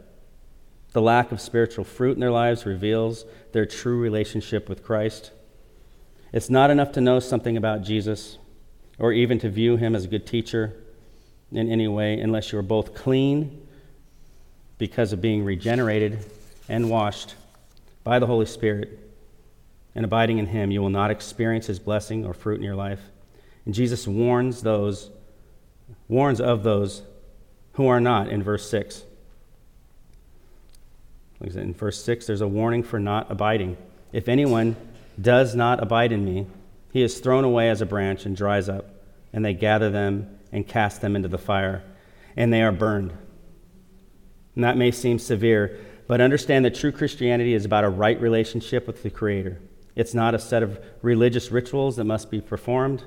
The 0.94 1.02
lack 1.02 1.32
of 1.32 1.40
spiritual 1.40 1.86
fruit 1.86 2.14
in 2.14 2.20
their 2.20 2.32
lives 2.32 2.66
reveals 2.66 3.26
their 3.54 3.66
true 3.66 4.00
relationship 4.00 4.68
with 4.68 4.84
Christ. 4.84 5.32
It's 6.34 6.50
not 6.50 6.72
enough 6.72 6.92
to 6.94 7.02
know 7.02 7.20
something 7.20 7.56
about 7.56 7.84
Jesus 7.84 8.38
or 8.98 9.14
even 9.14 9.40
to 9.40 9.50
view 9.50 9.78
him 9.78 9.96
as 9.96 10.06
a 10.06 10.08
good 10.08 10.26
teacher 10.26 10.74
in 11.52 11.72
any 11.72 11.88
way 11.88 12.20
unless 12.20 12.52
you 12.52 12.60
are 12.60 12.64
both 12.64 12.96
clean 12.96 13.68
because 14.78 15.14
of 15.14 15.22
being 15.22 15.46
regenerated 15.46 16.26
and 16.68 16.90
washed 16.90 17.36
by 18.04 18.18
the 18.20 18.26
Holy 18.26 18.46
Spirit 18.46 19.01
and 19.94 20.06
abiding 20.06 20.38
in 20.38 20.48
him, 20.48 20.72
you 20.72 20.82
will 20.82 20.90
not 20.90 21.12
experience 21.12 21.68
his 21.68 21.80
blessing 21.80 22.26
or 22.26 22.34
fruit 22.34 22.58
in 22.58 22.64
your 22.64 22.76
life. 22.76 23.02
And 23.66 23.74
Jesus 23.74 24.08
warns 24.08 24.62
those, 24.62 25.10
warns 26.08 26.42
of 26.42 26.64
those 26.64 27.04
who 27.74 27.88
are 27.88 28.00
not 28.00 28.30
in 28.30 28.42
verse 28.44 28.70
6. 28.70 29.04
In 31.42 31.74
verse 31.74 32.04
6, 32.04 32.28
there's 32.28 32.42
a 32.42 32.48
warning 32.48 32.84
for 32.84 33.00
not 33.00 33.32
abiding. 33.32 33.78
If 34.14 34.30
anyone 34.30 34.76
does 35.20 35.56
not 35.56 35.82
abide 35.82 36.12
in 36.12 36.24
me, 36.24 36.48
he 36.94 37.02
is 37.02 37.20
thrown 37.20 37.44
away 37.44 37.70
as 37.70 37.82
a 37.82 37.86
branch 37.86 38.26
and 38.26 38.36
dries 38.36 38.70
up, 38.70 38.90
and 39.34 39.44
they 39.44 39.54
gather 39.54 39.90
them 39.90 40.38
and 40.52 40.68
cast 40.68 41.02
them 41.02 41.16
into 41.16 41.30
the 41.30 41.38
fire, 41.38 41.84
and 42.36 42.52
they 42.52 42.62
are 42.62 42.72
burned. 42.72 43.12
And 44.56 44.64
that 44.64 44.78
may 44.78 44.92
seem 44.92 45.18
severe, 45.18 45.80
but 46.08 46.22
understand 46.22 46.66
that 46.66 46.76
true 46.76 46.92
Christianity 46.92 47.54
is 47.54 47.66
about 47.66 47.86
a 47.86 47.90
right 47.90 48.20
relationship 48.20 48.86
with 48.86 49.02
the 49.02 49.10
Creator. 49.10 49.60
It's 49.96 50.14
not 50.14 50.34
a 50.34 50.40
set 50.40 50.64
of 50.64 50.80
religious 51.02 51.52
rituals 51.52 51.98
that 51.98 52.06
must 52.06 52.32
be 52.32 52.42
performed. 52.42 53.04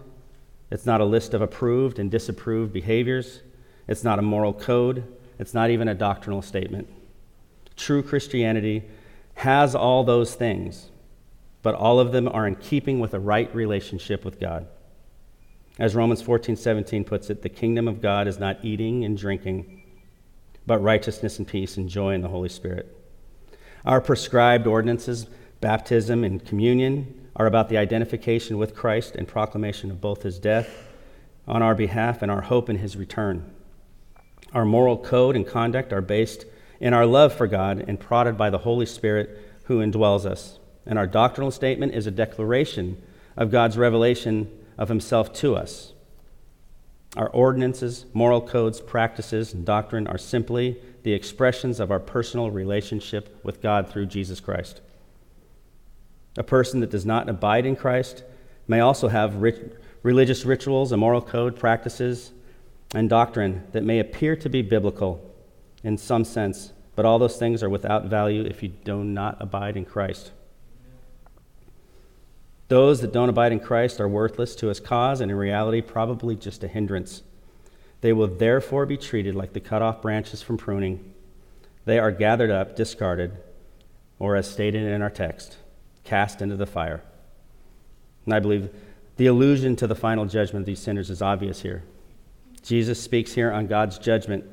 It's 0.70 0.86
not 0.86 1.00
a 1.00 1.04
list 1.04 1.34
of 1.34 1.42
approved 1.42 1.98
and 1.98 2.10
disapproved 2.10 2.72
behaviors. 2.72 3.40
It's 3.86 4.04
not 4.04 4.18
a 4.18 4.22
moral 4.22 4.52
code. 4.52 5.04
It's 5.38 5.54
not 5.54 5.70
even 5.70 5.88
a 5.88 5.94
doctrinal 5.94 6.42
statement. 6.42 6.88
True 7.76 8.02
Christianity 8.02 8.84
has 9.34 9.74
all 9.74 10.04
those 10.04 10.34
things, 10.34 10.90
but 11.62 11.74
all 11.74 11.98
of 11.98 12.12
them 12.12 12.28
are 12.28 12.46
in 12.46 12.56
keeping 12.56 13.00
with 13.00 13.14
a 13.14 13.20
right 13.20 13.52
relationship 13.54 14.24
with 14.24 14.38
God. 14.38 14.66
As 15.78 15.96
Romans 15.96 16.22
14, 16.22 16.54
17 16.54 17.04
puts 17.04 17.30
it, 17.30 17.42
the 17.42 17.48
kingdom 17.48 17.88
of 17.88 18.00
God 18.00 18.28
is 18.28 18.38
not 18.38 18.64
eating 18.64 19.04
and 19.04 19.18
drinking, 19.18 19.82
but 20.66 20.78
righteousness 20.78 21.38
and 21.38 21.48
peace 21.48 21.76
and 21.76 21.88
joy 21.88 22.14
in 22.14 22.20
the 22.20 22.28
Holy 22.28 22.48
Spirit. 22.48 22.96
Our 23.84 24.00
prescribed 24.00 24.66
ordinances, 24.68 25.26
baptism 25.64 26.24
and 26.24 26.44
communion, 26.44 27.26
are 27.36 27.46
about 27.46 27.70
the 27.70 27.78
identification 27.78 28.58
with 28.58 28.74
Christ 28.74 29.14
and 29.14 29.26
proclamation 29.26 29.90
of 29.90 29.98
both 29.98 30.22
his 30.22 30.38
death 30.38 30.68
on 31.48 31.62
our 31.62 31.74
behalf 31.74 32.20
and 32.20 32.30
our 32.30 32.42
hope 32.42 32.68
in 32.68 32.76
his 32.76 32.98
return. 32.98 33.50
Our 34.52 34.66
moral 34.66 34.98
code 34.98 35.36
and 35.36 35.46
conduct 35.46 35.90
are 35.90 36.02
based 36.02 36.44
in 36.80 36.92
our 36.92 37.06
love 37.06 37.32
for 37.32 37.46
God 37.46 37.82
and 37.88 37.98
prodded 37.98 38.36
by 38.36 38.50
the 38.50 38.58
Holy 38.58 38.84
Spirit 38.84 39.38
who 39.64 39.80
indwells 39.80 40.26
us. 40.26 40.58
And 40.84 40.98
our 40.98 41.06
doctrinal 41.06 41.50
statement 41.50 41.94
is 41.94 42.06
a 42.06 42.10
declaration 42.10 43.02
of 43.34 43.50
God's 43.50 43.78
revelation 43.78 44.50
of 44.76 44.90
himself 44.90 45.32
to 45.36 45.56
us. 45.56 45.94
Our 47.16 47.30
ordinances, 47.30 48.04
moral 48.12 48.42
codes, 48.42 48.82
practices, 48.82 49.54
and 49.54 49.64
doctrine 49.64 50.06
are 50.08 50.18
simply 50.18 50.76
the 51.04 51.14
expressions 51.14 51.80
of 51.80 51.90
our 51.90 52.00
personal 52.00 52.50
relationship 52.50 53.40
with 53.42 53.62
God 53.62 53.88
through 53.88 54.06
Jesus 54.06 54.40
Christ. 54.40 54.82
A 56.36 56.42
person 56.42 56.80
that 56.80 56.90
does 56.90 57.06
not 57.06 57.28
abide 57.28 57.66
in 57.66 57.76
Christ 57.76 58.24
may 58.66 58.80
also 58.80 59.08
have 59.08 59.42
religious 60.02 60.44
rituals, 60.44 60.92
a 60.92 60.96
moral 60.96 61.22
code, 61.22 61.56
practices, 61.56 62.32
and 62.94 63.08
doctrine 63.08 63.64
that 63.72 63.84
may 63.84 63.98
appear 63.98 64.36
to 64.36 64.48
be 64.48 64.62
biblical 64.62 65.34
in 65.82 65.98
some 65.98 66.24
sense, 66.24 66.72
but 66.96 67.04
all 67.04 67.18
those 67.18 67.36
things 67.36 67.62
are 67.62 67.68
without 67.68 68.06
value 68.06 68.42
if 68.42 68.62
you 68.62 68.68
do 68.68 69.04
not 69.04 69.36
abide 69.40 69.76
in 69.76 69.84
Christ. 69.84 70.32
Those 72.68 73.00
that 73.02 73.12
don't 73.12 73.28
abide 73.28 73.52
in 73.52 73.60
Christ 73.60 74.00
are 74.00 74.08
worthless 74.08 74.56
to 74.56 74.68
his 74.68 74.80
cause 74.80 75.20
and 75.20 75.30
in 75.30 75.36
reality 75.36 75.82
probably 75.82 76.34
just 76.34 76.64
a 76.64 76.68
hindrance. 76.68 77.22
They 78.00 78.12
will 78.12 78.26
therefore 78.26 78.86
be 78.86 78.96
treated 78.96 79.34
like 79.34 79.52
the 79.52 79.60
cut 79.60 79.82
off 79.82 80.02
branches 80.02 80.42
from 80.42 80.56
pruning. 80.56 81.14
They 81.84 81.98
are 81.98 82.10
gathered 82.10 82.50
up, 82.50 82.74
discarded, 82.74 83.32
or 84.18 84.36
as 84.36 84.50
stated 84.50 84.82
in 84.82 85.02
our 85.02 85.10
text, 85.10 85.58
cast 86.04 86.42
into 86.42 86.56
the 86.56 86.66
fire. 86.66 87.02
And 88.24 88.34
I 88.34 88.40
believe 88.40 88.70
the 89.16 89.26
allusion 89.26 89.76
to 89.76 89.86
the 89.86 89.94
final 89.94 90.26
judgment 90.26 90.62
of 90.62 90.66
these 90.66 90.80
sinners 90.80 91.10
is 91.10 91.22
obvious 91.22 91.62
here. 91.62 91.82
Jesus 92.62 93.00
speaks 93.00 93.32
here 93.32 93.52
on 93.52 93.66
God's 93.66 93.98
judgment, 93.98 94.44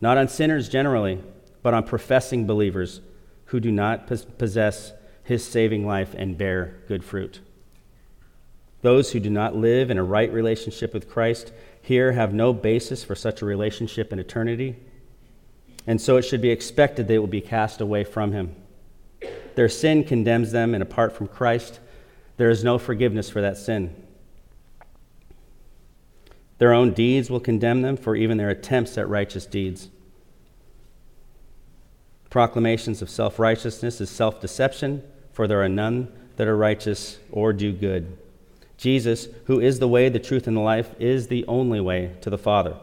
not 0.00 0.18
on 0.18 0.28
sinners 0.28 0.68
generally, 0.68 1.20
but 1.62 1.74
on 1.74 1.84
professing 1.84 2.46
believers 2.46 3.00
who 3.46 3.60
do 3.60 3.70
not 3.70 4.06
possess 4.06 4.92
his 5.22 5.44
saving 5.44 5.86
life 5.86 6.14
and 6.16 6.36
bear 6.36 6.74
good 6.88 7.04
fruit. 7.04 7.40
Those 8.80 9.12
who 9.12 9.20
do 9.20 9.30
not 9.30 9.54
live 9.54 9.90
in 9.90 9.98
a 9.98 10.02
right 10.02 10.32
relationship 10.32 10.92
with 10.92 11.08
Christ 11.08 11.52
here 11.80 12.12
have 12.12 12.34
no 12.34 12.52
basis 12.52 13.04
for 13.04 13.14
such 13.14 13.40
a 13.40 13.46
relationship 13.46 14.12
in 14.12 14.18
eternity, 14.18 14.76
and 15.86 16.00
so 16.00 16.16
it 16.16 16.22
should 16.22 16.42
be 16.42 16.50
expected 16.50 17.06
they 17.06 17.18
will 17.18 17.26
be 17.26 17.40
cast 17.40 17.80
away 17.80 18.02
from 18.02 18.32
him. 18.32 18.56
Their 19.54 19.68
sin 19.68 20.04
condemns 20.04 20.52
them, 20.52 20.74
and 20.74 20.82
apart 20.82 21.12
from 21.12 21.28
Christ, 21.28 21.80
there 22.36 22.50
is 22.50 22.64
no 22.64 22.78
forgiveness 22.78 23.28
for 23.28 23.40
that 23.40 23.56
sin. 23.56 23.94
Their 26.58 26.72
own 26.72 26.92
deeds 26.92 27.28
will 27.28 27.40
condemn 27.40 27.82
them 27.82 27.96
for 27.96 28.14
even 28.14 28.38
their 28.38 28.50
attempts 28.50 28.96
at 28.96 29.08
righteous 29.08 29.46
deeds. 29.46 29.88
Proclamations 32.30 33.02
of 33.02 33.10
self 33.10 33.38
righteousness 33.38 34.00
is 34.00 34.08
self 34.08 34.40
deception, 34.40 35.02
for 35.32 35.46
there 35.46 35.62
are 35.62 35.68
none 35.68 36.10
that 36.36 36.48
are 36.48 36.56
righteous 36.56 37.18
or 37.30 37.52
do 37.52 37.72
good. 37.72 38.16
Jesus, 38.78 39.28
who 39.44 39.60
is 39.60 39.78
the 39.78 39.88
way, 39.88 40.08
the 40.08 40.18
truth, 40.18 40.46
and 40.46 40.56
the 40.56 40.60
life, 40.60 40.94
is 40.98 41.28
the 41.28 41.44
only 41.46 41.80
way 41.80 42.16
to 42.20 42.30
the 42.30 42.38
Father. 42.38 42.76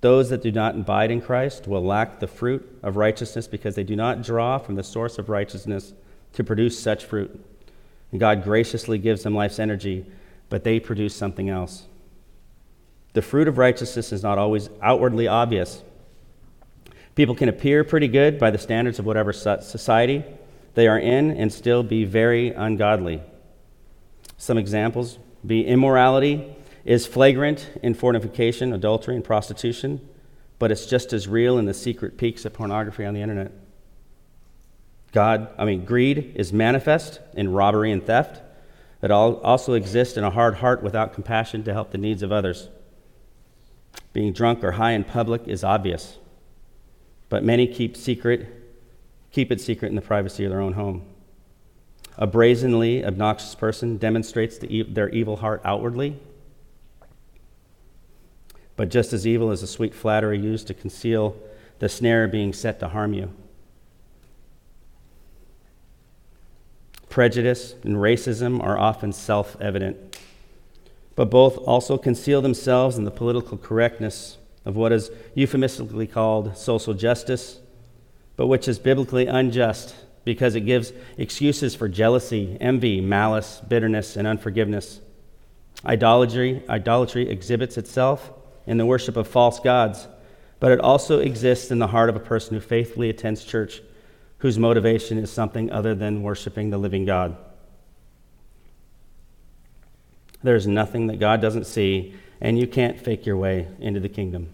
Those 0.00 0.30
that 0.30 0.42
do 0.42 0.52
not 0.52 0.76
abide 0.76 1.10
in 1.10 1.20
Christ 1.20 1.66
will 1.66 1.84
lack 1.84 2.20
the 2.20 2.28
fruit 2.28 2.78
of 2.82 2.96
righteousness 2.96 3.48
because 3.48 3.74
they 3.74 3.82
do 3.82 3.96
not 3.96 4.22
draw 4.22 4.58
from 4.58 4.76
the 4.76 4.84
source 4.84 5.18
of 5.18 5.28
righteousness 5.28 5.92
to 6.34 6.44
produce 6.44 6.78
such 6.78 7.04
fruit. 7.04 7.44
And 8.12 8.20
God 8.20 8.44
graciously 8.44 8.98
gives 8.98 9.22
them 9.24 9.34
life's 9.34 9.58
energy, 9.58 10.06
but 10.48 10.62
they 10.62 10.78
produce 10.78 11.14
something 11.14 11.48
else. 11.48 11.86
The 13.14 13.22
fruit 13.22 13.48
of 13.48 13.58
righteousness 13.58 14.12
is 14.12 14.22
not 14.22 14.38
always 14.38 14.70
outwardly 14.80 15.26
obvious. 15.26 15.82
People 17.16 17.34
can 17.34 17.48
appear 17.48 17.82
pretty 17.82 18.06
good 18.06 18.38
by 18.38 18.52
the 18.52 18.58
standards 18.58 19.00
of 19.00 19.06
whatever 19.06 19.32
society 19.32 20.24
they 20.74 20.86
are 20.86 20.98
in 20.98 21.32
and 21.32 21.52
still 21.52 21.82
be 21.82 22.04
very 22.04 22.50
ungodly. 22.50 23.20
Some 24.36 24.56
examples 24.56 25.18
be 25.44 25.66
immorality 25.66 26.54
is 26.88 27.06
flagrant 27.06 27.68
in 27.82 27.92
fornication, 27.92 28.72
adultery, 28.72 29.14
and 29.14 29.22
prostitution, 29.22 30.00
but 30.58 30.72
it's 30.72 30.86
just 30.86 31.12
as 31.12 31.28
real 31.28 31.58
in 31.58 31.66
the 31.66 31.74
secret 31.74 32.16
peeks 32.16 32.46
of 32.46 32.54
pornography 32.54 33.04
on 33.04 33.12
the 33.12 33.20
internet. 33.20 33.52
God, 35.12 35.48
I 35.58 35.66
mean, 35.66 35.84
greed 35.84 36.32
is 36.34 36.50
manifest 36.50 37.20
in 37.34 37.52
robbery 37.52 37.92
and 37.92 38.02
theft. 38.02 38.40
It 39.02 39.10
also 39.10 39.74
exists 39.74 40.16
in 40.16 40.24
a 40.24 40.30
hard 40.30 40.54
heart 40.54 40.82
without 40.82 41.12
compassion 41.12 41.62
to 41.64 41.74
help 41.74 41.90
the 41.90 41.98
needs 41.98 42.22
of 42.22 42.32
others. 42.32 42.70
Being 44.14 44.32
drunk 44.32 44.64
or 44.64 44.72
high 44.72 44.92
in 44.92 45.04
public 45.04 45.46
is 45.46 45.62
obvious, 45.62 46.16
but 47.28 47.44
many 47.44 47.66
keep 47.66 47.98
secret, 47.98 48.48
keep 49.30 49.52
it 49.52 49.60
secret 49.60 49.90
in 49.90 49.94
the 49.94 50.00
privacy 50.00 50.46
of 50.46 50.50
their 50.50 50.62
own 50.62 50.72
home. 50.72 51.04
A 52.16 52.26
brazenly 52.26 53.04
obnoxious 53.04 53.54
person 53.54 53.98
demonstrates 53.98 54.56
the, 54.56 54.84
their 54.84 55.10
evil 55.10 55.36
heart 55.36 55.60
outwardly, 55.66 56.18
but 58.78 58.90
just 58.90 59.12
as 59.12 59.26
evil 59.26 59.50
as 59.50 59.60
a 59.60 59.66
sweet 59.66 59.92
flattery 59.92 60.38
used 60.38 60.68
to 60.68 60.72
conceal 60.72 61.34
the 61.80 61.88
snare 61.88 62.28
being 62.28 62.52
set 62.52 62.78
to 62.78 62.88
harm 62.88 63.12
you. 63.12 63.28
Prejudice 67.08 67.74
and 67.82 67.96
racism 67.96 68.62
are 68.62 68.78
often 68.78 69.12
self 69.12 69.60
evident, 69.60 70.16
but 71.16 71.28
both 71.28 71.58
also 71.58 71.98
conceal 71.98 72.40
themselves 72.40 72.96
in 72.96 73.02
the 73.02 73.10
political 73.10 73.58
correctness 73.58 74.38
of 74.64 74.76
what 74.76 74.92
is 74.92 75.10
euphemistically 75.34 76.06
called 76.06 76.56
social 76.56 76.94
justice, 76.94 77.58
but 78.36 78.46
which 78.46 78.68
is 78.68 78.78
biblically 78.78 79.26
unjust 79.26 79.96
because 80.24 80.54
it 80.54 80.60
gives 80.60 80.92
excuses 81.16 81.74
for 81.74 81.88
jealousy, 81.88 82.56
envy, 82.60 83.00
malice, 83.00 83.60
bitterness, 83.66 84.14
and 84.14 84.28
unforgiveness. 84.28 85.00
Idolatry, 85.84 86.62
idolatry 86.68 87.28
exhibits 87.28 87.76
itself 87.76 88.30
in 88.68 88.76
the 88.76 88.86
worship 88.86 89.16
of 89.16 89.26
false 89.26 89.58
gods, 89.58 90.06
but 90.60 90.70
it 90.70 90.78
also 90.78 91.18
exists 91.18 91.70
in 91.70 91.78
the 91.78 91.86
heart 91.86 92.10
of 92.10 92.16
a 92.16 92.20
person 92.20 92.54
who 92.54 92.60
faithfully 92.60 93.08
attends 93.08 93.42
church, 93.42 93.80
whose 94.38 94.58
motivation 94.58 95.18
is 95.18 95.32
something 95.32 95.72
other 95.72 95.94
than 95.94 96.22
worshiping 96.22 96.70
the 96.70 96.78
living 96.78 97.04
God. 97.04 97.36
There's 100.42 100.66
nothing 100.66 101.06
that 101.08 101.18
God 101.18 101.40
doesn't 101.40 101.66
see, 101.66 102.14
and 102.40 102.58
you 102.58 102.66
can't 102.66 103.00
fake 103.00 103.24
your 103.24 103.36
way 103.36 103.68
into 103.80 104.00
the 104.00 104.08
kingdom. 104.08 104.50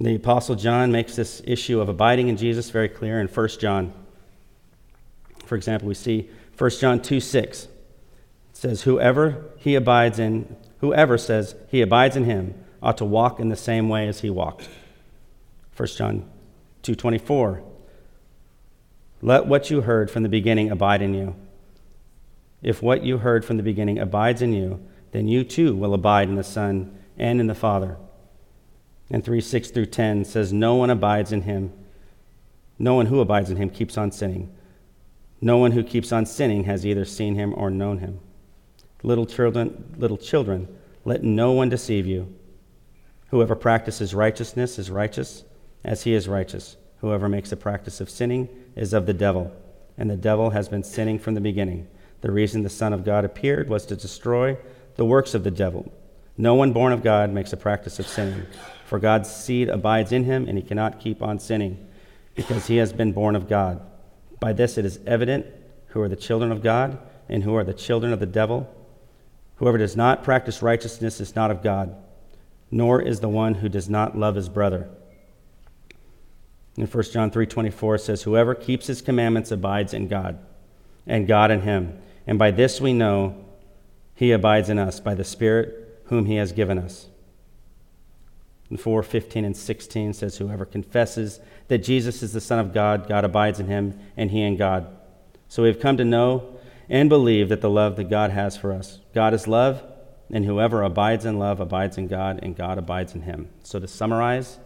The 0.00 0.14
Apostle 0.14 0.54
John 0.54 0.90
makes 0.90 1.14
this 1.14 1.42
issue 1.44 1.80
of 1.80 1.88
abiding 1.88 2.28
in 2.28 2.36
Jesus 2.36 2.70
very 2.70 2.88
clear 2.88 3.20
in 3.20 3.28
1 3.28 3.48
John. 3.60 3.92
For 5.44 5.56
example, 5.56 5.88
we 5.88 5.94
see 5.94 6.30
1 6.56 6.70
John 6.70 7.02
2 7.02 7.20
6. 7.20 7.64
It 7.64 7.70
says, 8.52 8.82
Whoever 8.82 9.44
he 9.58 9.74
abides 9.74 10.18
in, 10.18 10.56
whoever 10.80 11.18
says 11.18 11.54
he 11.68 11.82
abides 11.82 12.16
in 12.16 12.24
him, 12.24 12.54
ought 12.82 12.98
to 12.98 13.04
walk 13.04 13.40
in 13.40 13.48
the 13.48 13.56
same 13.56 13.88
way 13.88 14.08
as 14.08 14.20
he 14.20 14.30
walked. 14.30 14.68
1 15.76 15.88
John 15.96 16.28
2:24 16.82 17.62
Let 19.22 19.46
what 19.46 19.70
you 19.70 19.82
heard 19.82 20.10
from 20.10 20.22
the 20.22 20.28
beginning 20.28 20.70
abide 20.70 21.02
in 21.02 21.14
you. 21.14 21.34
If 22.62 22.82
what 22.82 23.04
you 23.04 23.18
heard 23.18 23.44
from 23.44 23.56
the 23.56 23.62
beginning 23.62 23.98
abides 23.98 24.42
in 24.42 24.52
you, 24.52 24.80
then 25.12 25.28
you 25.28 25.44
too 25.44 25.74
will 25.74 25.94
abide 25.94 26.28
in 26.28 26.34
the 26.34 26.44
Son 26.44 26.96
and 27.16 27.40
in 27.40 27.46
the 27.46 27.54
Father. 27.54 27.96
And 29.10 29.24
3 29.24 29.40
6 29.40 29.70
through 29.70 29.86
10 29.86 30.24
says, 30.24 30.52
No 30.52 30.74
one 30.74 30.90
abides 30.90 31.32
in 31.32 31.42
him 31.42 31.72
No 32.78 32.94
one 32.94 33.06
who 33.06 33.20
abides 33.20 33.50
in 33.50 33.56
him 33.56 33.70
keeps 33.70 33.98
on 33.98 34.12
sinning. 34.12 34.54
No 35.40 35.58
one 35.58 35.72
who 35.72 35.82
keeps 35.82 36.12
on 36.12 36.26
sinning 36.26 36.64
has 36.64 36.84
either 36.84 37.04
seen 37.04 37.34
him 37.34 37.54
or 37.54 37.70
known 37.70 37.98
him. 37.98 38.20
Little 39.02 39.26
children, 39.26 39.94
little 39.96 40.16
children, 40.16 40.68
let 41.04 41.22
no 41.22 41.52
one 41.52 41.68
deceive 41.68 42.06
you. 42.06 42.34
Whoever 43.28 43.54
practices 43.54 44.14
righteousness 44.14 44.78
is 44.78 44.90
righteous 44.90 45.44
as 45.84 46.02
he 46.02 46.14
is 46.14 46.28
righteous. 46.28 46.76
Whoever 47.00 47.28
makes 47.28 47.52
a 47.52 47.56
practice 47.56 48.00
of 48.00 48.10
sinning 48.10 48.48
is 48.74 48.92
of 48.92 49.06
the 49.06 49.14
devil, 49.14 49.52
and 49.96 50.10
the 50.10 50.16
devil 50.16 50.50
has 50.50 50.68
been 50.68 50.82
sinning 50.82 51.18
from 51.18 51.34
the 51.34 51.40
beginning. 51.40 51.88
The 52.22 52.32
reason 52.32 52.62
the 52.62 52.70
Son 52.70 52.92
of 52.92 53.04
God 53.04 53.24
appeared 53.24 53.68
was 53.68 53.86
to 53.86 53.96
destroy 53.96 54.56
the 54.96 55.04
works 55.04 55.34
of 55.34 55.44
the 55.44 55.50
devil. 55.50 55.92
No 56.36 56.54
one 56.54 56.72
born 56.72 56.92
of 56.92 57.02
God 57.02 57.30
makes 57.30 57.52
a 57.52 57.56
practice 57.56 57.98
of 57.98 58.06
sinning, 58.06 58.46
for 58.86 58.98
God's 58.98 59.30
seed 59.30 59.68
abides 59.68 60.10
in 60.10 60.24
him, 60.24 60.48
and 60.48 60.56
he 60.56 60.64
cannot 60.64 61.00
keep 61.00 61.22
on 61.22 61.38
sinning, 61.38 61.86
because 62.34 62.66
he 62.66 62.76
has 62.78 62.92
been 62.92 63.12
born 63.12 63.36
of 63.36 63.48
God. 63.48 63.80
By 64.40 64.52
this 64.52 64.78
it 64.78 64.84
is 64.84 65.00
evident 65.06 65.46
who 65.88 66.00
are 66.00 66.08
the 66.08 66.16
children 66.16 66.50
of 66.50 66.62
God 66.62 66.98
and 67.28 67.42
who 67.42 67.54
are 67.54 67.64
the 67.64 67.74
children 67.74 68.12
of 68.12 68.20
the 68.20 68.26
devil. 68.26 68.72
Whoever 69.56 69.78
does 69.78 69.96
not 69.96 70.24
practice 70.24 70.62
righteousness 70.62 71.20
is 71.20 71.36
not 71.36 71.50
of 71.50 71.62
God, 71.62 71.94
nor 72.70 73.00
is 73.00 73.20
the 73.20 73.28
one 73.28 73.54
who 73.54 73.68
does 73.68 73.88
not 73.88 74.18
love 74.18 74.34
his 74.34 74.48
brother. 74.48 74.88
In 76.76 76.86
1 76.86 77.12
John 77.12 77.30
3:24 77.30 77.98
says 77.98 78.22
whoever 78.22 78.54
keeps 78.54 78.86
his 78.86 79.02
commandments 79.02 79.50
abides 79.50 79.92
in 79.92 80.08
God, 80.08 80.38
and 81.06 81.26
God 81.26 81.50
in 81.50 81.62
him. 81.62 81.98
And 82.26 82.38
by 82.38 82.50
this 82.50 82.80
we 82.80 82.92
know 82.92 83.34
he 84.14 84.32
abides 84.32 84.68
in 84.68 84.78
us 84.78 85.00
by 85.00 85.14
the 85.14 85.24
Spirit 85.24 86.02
whom 86.06 86.26
he 86.26 86.36
has 86.36 86.52
given 86.52 86.78
us. 86.78 87.08
And 88.70 88.80
4 88.80 89.02
15 89.02 89.44
and 89.44 89.56
16 89.56 90.12
says, 90.12 90.36
Whoever 90.36 90.64
confesses 90.64 91.40
that 91.68 91.78
Jesus 91.78 92.22
is 92.22 92.32
the 92.32 92.40
Son 92.40 92.58
of 92.58 92.74
God, 92.74 93.08
God 93.08 93.24
abides 93.24 93.60
in 93.60 93.66
him, 93.66 93.98
and 94.16 94.30
he 94.30 94.42
in 94.42 94.56
God. 94.56 94.86
So 95.48 95.62
we 95.62 95.68
have 95.68 95.80
come 95.80 95.96
to 95.96 96.04
know 96.04 96.58
and 96.88 97.08
believe 97.08 97.48
that 97.48 97.60
the 97.60 97.70
love 97.70 97.96
that 97.96 98.10
God 98.10 98.30
has 98.30 98.56
for 98.56 98.72
us. 98.72 98.98
God 99.14 99.34
is 99.34 99.48
love, 99.48 99.82
and 100.30 100.44
whoever 100.44 100.82
abides 100.82 101.24
in 101.24 101.38
love 101.38 101.60
abides 101.60 101.96
in 101.96 102.06
God, 102.06 102.40
and 102.42 102.56
God 102.56 102.78
abides 102.78 103.14
in 103.14 103.22
him. 103.22 103.48
So 103.62 103.80
to 103.80 103.88
summarize, 103.88 104.58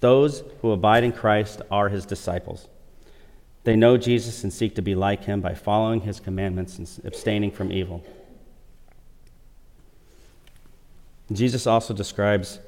those 0.00 0.42
who 0.62 0.72
abide 0.72 1.04
in 1.04 1.12
Christ 1.12 1.62
are 1.70 1.88
his 1.88 2.04
disciples. 2.04 2.68
They 3.64 3.76
know 3.76 3.96
Jesus 3.96 4.44
and 4.44 4.52
seek 4.52 4.74
to 4.76 4.82
be 4.82 4.94
like 4.94 5.24
him 5.24 5.40
by 5.40 5.54
following 5.54 6.02
his 6.02 6.20
commandments 6.20 6.78
and 6.78 6.88
abstaining 7.04 7.50
from 7.50 7.72
evil. 7.72 8.04
Jesus 11.32 11.66
also 11.66 11.92
describes 11.92 12.60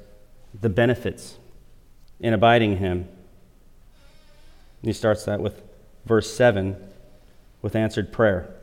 the 0.59 0.69
benefits 0.69 1.37
in 2.19 2.33
abiding 2.33 2.73
in 2.73 2.77
him. 2.79 3.07
He 4.81 4.93
starts 4.93 5.25
that 5.25 5.39
with 5.39 5.61
verse 6.05 6.33
7 6.33 6.75
with 7.61 7.75
answered 7.75 8.11
prayer. 8.11 8.53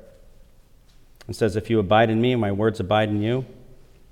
It 1.29 1.35
says, 1.35 1.57
If 1.57 1.71
you 1.71 1.79
abide 1.79 2.11
in 2.11 2.21
me 2.21 2.33
and 2.33 2.41
my 2.41 2.53
words 2.53 2.81
abide 2.81 3.09
in 3.09 3.23
you, 3.23 3.47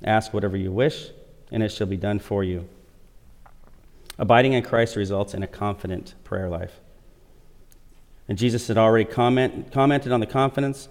ask 0.04 0.32
whatever 0.32 0.56
you 0.56 0.70
wish, 0.70 1.10
and 1.50 1.62
it 1.62 1.70
shall 1.70 1.86
be 1.86 1.96
done 1.96 2.18
for 2.18 2.44
you. 2.44 2.68
Abiding 4.18 4.52
in 4.52 4.62
Christ 4.62 4.96
results 4.96 5.34
in 5.34 5.42
a 5.42 5.48
confident 5.48 6.14
prayer 6.24 6.48
life. 6.48 6.80
And 8.28 8.38
Jesus 8.38 8.68
had 8.68 8.78
already 8.78 9.04
comment, 9.04 9.72
commented 9.72 10.12
on 10.12 10.20
the 10.20 10.26
confidence 10.26 10.88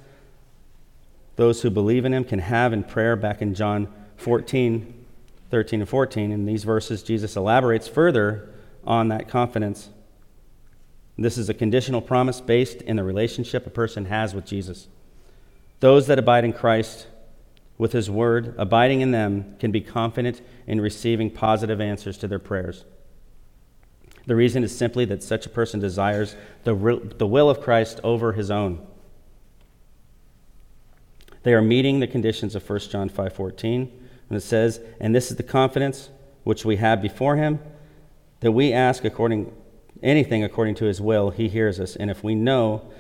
those 1.36 1.62
who 1.62 1.70
believe 1.70 2.06
in 2.06 2.14
him 2.14 2.24
can 2.24 2.40
have 2.40 2.74
in 2.74 2.84
prayer 2.84 3.16
back 3.16 3.42
in 3.42 3.56
John 3.56 3.88
14, 4.18 5.06
13 5.50 5.82
and 5.82 5.90
14. 5.90 6.32
In 6.32 6.46
these 6.46 6.64
verses, 6.64 7.02
Jesus 7.02 7.36
elaborates 7.36 7.88
further 7.88 8.50
on 8.84 9.08
that 9.08 9.28
confidence. 9.28 9.90
This 11.18 11.38
is 11.38 11.50
a 11.50 11.54
conditional 11.54 12.02
promise 12.02 12.40
based 12.42 12.82
in 12.82 12.98
the 12.98 13.04
relationship 13.04 13.66
a 13.66 13.72
person 13.72 14.06
has 14.06 14.36
with 14.36 14.46
Jesus. 14.46 14.88
Those 15.80 16.08
that 16.08 16.20
abide 16.20 16.46
in 16.46 16.54
Christ 16.54 17.08
with 17.78 17.92
his 17.92 18.10
word, 18.10 18.56
abiding 18.58 19.02
in 19.02 19.12
them, 19.12 19.56
can 19.60 19.72
be 19.72 19.82
confident 19.82 20.42
in 20.68 20.80
receiving 20.80 21.30
positive 21.30 21.82
answers 21.82 22.18
to 22.20 22.28
their 22.28 22.40
prayers. 22.40 22.86
The 24.26 24.36
reason 24.36 24.64
is 24.64 24.76
simply 24.76 25.06
that 25.06 25.24
such 25.24 25.46
a 25.46 25.50
person 25.50 25.80
desires 25.80 26.36
the, 26.64 26.74
the 27.18 27.28
will 27.28 27.50
of 27.50 27.62
Christ 27.62 28.00
over 28.04 28.34
his 28.34 28.50
own. 28.50 28.86
They 31.42 31.54
are 31.54 31.62
meeting 31.62 32.00
the 32.00 32.08
conditions 32.08 32.56
of 32.56 32.68
1 32.68 32.80
John 32.80 33.10
5:14, 33.10 33.92
and 34.30 34.38
it 34.38 34.42
says, 34.42 34.80
"And 35.02 35.14
this 35.14 35.30
is 35.30 35.36
the 35.36 35.44
confidence 35.44 36.10
which 36.46 36.64
we 36.64 36.78
have 36.78 37.02
before 37.02 37.36
him, 37.36 37.60
that 38.40 38.54
we 38.54 38.72
ask 38.72 39.04
according 39.04 39.52
anything 40.04 40.44
according 40.44 40.76
to 40.76 40.86
his 40.86 41.02
will, 41.02 41.32
he 41.32 41.48
hears 41.48 41.80
us. 41.80 41.96
And 41.96 42.12
if 42.12 42.24
we 42.24 42.36
know 42.36 42.92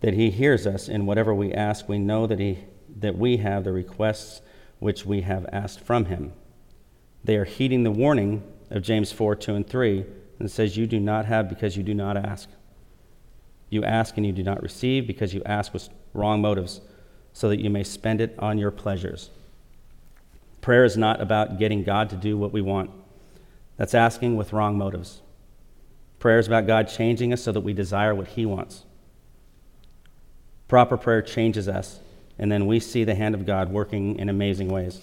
that 0.00 0.14
he 0.14 0.30
hears 0.30 0.66
us 0.66 0.88
in 0.88 1.06
whatever 1.06 1.34
we 1.34 1.52
ask, 1.52 1.88
we 1.88 1.98
know 1.98 2.26
that 2.26 2.38
he 2.38 2.60
that 2.98 3.16
we 3.16 3.38
have 3.38 3.64
the 3.64 3.72
requests 3.72 4.40
which 4.78 5.04
we 5.06 5.22
have 5.22 5.46
asked 5.52 5.80
from 5.80 6.06
him." 6.06 6.32
They 7.22 7.36
are 7.36 7.44
heeding 7.44 7.82
the 7.82 7.90
warning 7.90 8.42
of 8.70 8.82
James 8.82 9.12
4, 9.12 9.34
2 9.34 9.54
and 9.54 9.66
3 9.66 10.04
and 10.38 10.50
says, 10.50 10.76
You 10.76 10.86
do 10.86 10.98
not 10.98 11.26
have 11.26 11.48
because 11.48 11.76
you 11.76 11.82
do 11.82 11.94
not 11.94 12.16
ask. 12.16 12.48
You 13.68 13.84
ask 13.84 14.16
and 14.16 14.26
you 14.26 14.32
do 14.32 14.42
not 14.42 14.62
receive 14.62 15.06
because 15.06 15.34
you 15.34 15.42
ask 15.44 15.72
with 15.72 15.88
wrong 16.14 16.40
motives, 16.40 16.80
so 17.32 17.48
that 17.48 17.60
you 17.60 17.70
may 17.70 17.84
spend 17.84 18.20
it 18.20 18.34
on 18.38 18.58
your 18.58 18.72
pleasures. 18.72 19.30
Prayer 20.60 20.84
is 20.84 20.96
not 20.96 21.20
about 21.20 21.58
getting 21.58 21.84
God 21.84 22.10
to 22.10 22.16
do 22.16 22.36
what 22.36 22.52
we 22.52 22.60
want. 22.60 22.90
That's 23.76 23.94
asking 23.94 24.36
with 24.36 24.52
wrong 24.52 24.76
motives. 24.76 25.22
Prayer 26.18 26.38
is 26.38 26.48
about 26.48 26.66
God 26.66 26.88
changing 26.88 27.32
us 27.32 27.42
so 27.42 27.52
that 27.52 27.60
we 27.60 27.72
desire 27.72 28.14
what 28.14 28.28
He 28.28 28.44
wants. 28.44 28.84
Proper 30.68 30.96
prayer 30.96 31.22
changes 31.22 31.68
us, 31.68 32.00
and 32.40 32.50
then 32.50 32.66
we 32.66 32.80
see 32.80 33.04
the 33.04 33.14
hand 33.14 33.34
of 33.34 33.44
God 33.44 33.70
working 33.70 34.18
in 34.18 34.30
amazing 34.30 34.70
ways. 34.70 35.02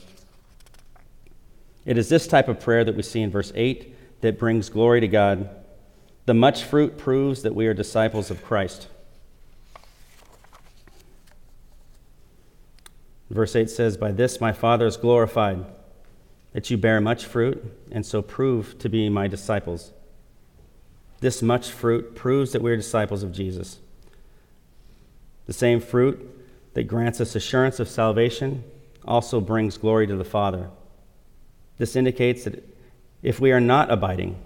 It 1.85 1.95
is 1.95 2.09
this 2.09 2.25
type 2.25 2.47
of 2.47 2.59
prayer 2.59 2.83
that 2.83 2.95
we 2.95 3.03
see 3.03 3.21
in 3.21 3.29
verse 3.29 3.53
8 3.53 4.21
that 4.21 4.39
brings 4.39 4.69
glory 4.69 5.01
to 5.01 5.07
God. 5.07 5.47
The 6.25 6.33
much 6.33 6.63
fruit 6.63 6.97
proves 6.97 7.43
that 7.43 7.53
we 7.53 7.67
are 7.67 7.75
disciples 7.75 8.31
of 8.31 8.43
Christ. 8.43 8.87
Verse 13.29 13.55
8 13.55 13.69
says, 13.69 13.97
By 13.97 14.11
this 14.11 14.41
my 14.41 14.51
Father 14.51 14.87
is 14.87 14.97
glorified, 14.97 15.63
that 16.53 16.71
you 16.71 16.77
bear 16.77 16.99
much 16.99 17.25
fruit, 17.25 17.63
and 17.91 18.03
so 18.03 18.23
prove 18.23 18.79
to 18.79 18.89
be 18.89 19.09
my 19.09 19.27
disciples. 19.27 19.91
This 21.19 21.43
much 21.43 21.69
fruit 21.69 22.15
proves 22.15 22.51
that 22.53 22.63
we 22.63 22.71
are 22.71 22.77
disciples 22.77 23.21
of 23.21 23.31
Jesus. 23.31 23.77
The 25.45 25.53
same 25.53 25.79
fruit 25.79 26.33
that 26.77 26.87
grants 26.87 27.19
us 27.19 27.35
assurance 27.35 27.79
of 27.79 27.89
salvation 27.89 28.63
also 29.03 29.41
brings 29.41 29.79
glory 29.79 30.05
to 30.05 30.15
the 30.15 30.23
Father. 30.23 30.69
This 31.79 31.95
indicates 31.95 32.43
that 32.43 32.63
if 33.23 33.39
we 33.39 33.51
are 33.51 33.59
not 33.59 33.91
abiding 33.91 34.37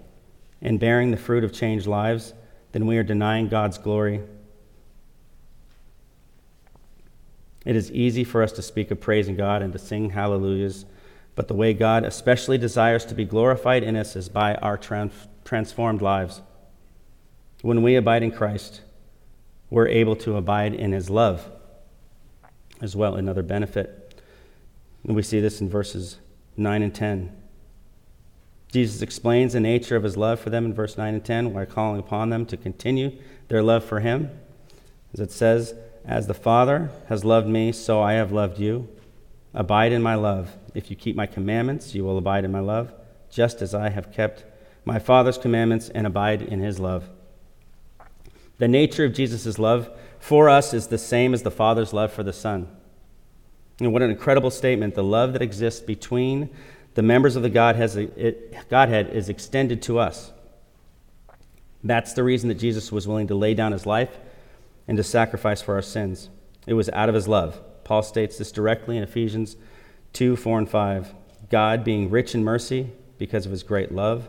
and 0.62 0.80
bearing 0.80 1.10
the 1.10 1.18
fruit 1.18 1.44
of 1.44 1.52
changed 1.52 1.86
lives, 1.86 2.32
then 2.72 2.86
we 2.86 2.96
are 2.96 3.02
denying 3.02 3.48
God's 3.48 3.76
glory. 3.76 4.22
It 7.66 7.76
is 7.76 7.92
easy 7.92 8.24
for 8.24 8.42
us 8.42 8.52
to 8.52 8.62
speak 8.62 8.90
of 8.90 8.98
praising 8.98 9.36
God 9.36 9.60
and 9.60 9.70
to 9.74 9.78
sing 9.78 10.08
hallelujahs, 10.08 10.86
but 11.34 11.48
the 11.48 11.54
way 11.54 11.74
God 11.74 12.02
especially 12.02 12.56
desires 12.56 13.04
to 13.04 13.14
be 13.14 13.26
glorified 13.26 13.82
in 13.82 13.94
us 13.94 14.16
is 14.16 14.30
by 14.30 14.54
our 14.54 14.78
trans- 14.78 15.28
transformed 15.44 16.00
lives. 16.00 16.40
When 17.60 17.82
we 17.82 17.94
abide 17.94 18.22
in 18.22 18.30
Christ, 18.30 18.80
we're 19.68 19.88
able 19.88 20.16
to 20.16 20.38
abide 20.38 20.72
in 20.72 20.92
his 20.92 21.10
love 21.10 21.46
as 22.82 22.94
well, 22.94 23.14
another 23.14 23.42
benefit. 23.42 24.22
And 25.04 25.16
we 25.16 25.22
see 25.22 25.40
this 25.40 25.60
in 25.60 25.70
verses 25.70 26.18
9 26.56 26.82
and 26.82 26.94
10. 26.94 27.34
Jesus 28.70 29.02
explains 29.02 29.52
the 29.52 29.60
nature 29.60 29.96
of 29.96 30.02
his 30.02 30.16
love 30.16 30.40
for 30.40 30.50
them 30.50 30.64
in 30.64 30.74
verse 30.74 30.98
9 30.98 31.14
and 31.14 31.24
10 31.24 31.52
while 31.52 31.66
calling 31.66 32.00
upon 32.00 32.30
them 32.30 32.44
to 32.46 32.56
continue 32.56 33.12
their 33.48 33.62
love 33.62 33.84
for 33.84 34.00
him. 34.00 34.30
As 35.12 35.20
it 35.20 35.30
says, 35.30 35.74
As 36.04 36.26
the 36.26 36.34
Father 36.34 36.90
has 37.08 37.24
loved 37.24 37.46
me, 37.46 37.70
so 37.72 38.02
I 38.02 38.14
have 38.14 38.32
loved 38.32 38.58
you. 38.58 38.88
Abide 39.54 39.92
in 39.92 40.02
my 40.02 40.14
love. 40.14 40.56
If 40.74 40.90
you 40.90 40.96
keep 40.96 41.14
my 41.14 41.26
commandments, 41.26 41.94
you 41.94 42.04
will 42.04 42.18
abide 42.18 42.44
in 42.44 42.52
my 42.52 42.60
love, 42.60 42.92
just 43.30 43.60
as 43.62 43.74
I 43.74 43.90
have 43.90 44.12
kept 44.12 44.44
my 44.84 44.98
Father's 44.98 45.38
commandments 45.38 45.90
and 45.90 46.06
abide 46.06 46.42
in 46.42 46.60
his 46.60 46.80
love. 46.80 47.08
The 48.58 48.68
nature 48.68 49.04
of 49.04 49.12
Jesus' 49.12 49.58
love 49.58 49.90
for 50.22 50.48
us 50.48 50.72
is 50.72 50.86
the 50.86 50.98
same 50.98 51.34
as 51.34 51.42
the 51.42 51.50
Father's 51.50 51.92
love 51.92 52.12
for 52.12 52.22
the 52.22 52.32
Son. 52.32 52.68
And 53.80 53.92
what 53.92 54.02
an 54.02 54.10
incredible 54.12 54.52
statement. 54.52 54.94
The 54.94 55.02
love 55.02 55.32
that 55.32 55.42
exists 55.42 55.80
between 55.80 56.48
the 56.94 57.02
members 57.02 57.34
of 57.34 57.42
the 57.42 57.50
Godhead 57.50 59.08
is 59.08 59.28
extended 59.28 59.82
to 59.82 59.98
us. 59.98 60.30
That's 61.82 62.12
the 62.12 62.22
reason 62.22 62.48
that 62.50 62.54
Jesus 62.54 62.92
was 62.92 63.08
willing 63.08 63.26
to 63.26 63.34
lay 63.34 63.52
down 63.54 63.72
his 63.72 63.84
life 63.84 64.16
and 64.86 64.96
to 64.96 65.02
sacrifice 65.02 65.60
for 65.60 65.74
our 65.74 65.82
sins. 65.82 66.30
It 66.68 66.74
was 66.74 66.88
out 66.90 67.08
of 67.08 67.16
his 67.16 67.26
love. 67.26 67.60
Paul 67.82 68.04
states 68.04 68.38
this 68.38 68.52
directly 68.52 68.96
in 68.96 69.02
Ephesians 69.02 69.56
2 70.12 70.36
4 70.36 70.60
and 70.60 70.70
5. 70.70 71.14
God, 71.50 71.82
being 71.82 72.10
rich 72.10 72.32
in 72.32 72.44
mercy 72.44 72.92
because 73.18 73.44
of 73.44 73.50
his 73.50 73.64
great 73.64 73.90
love 73.90 74.28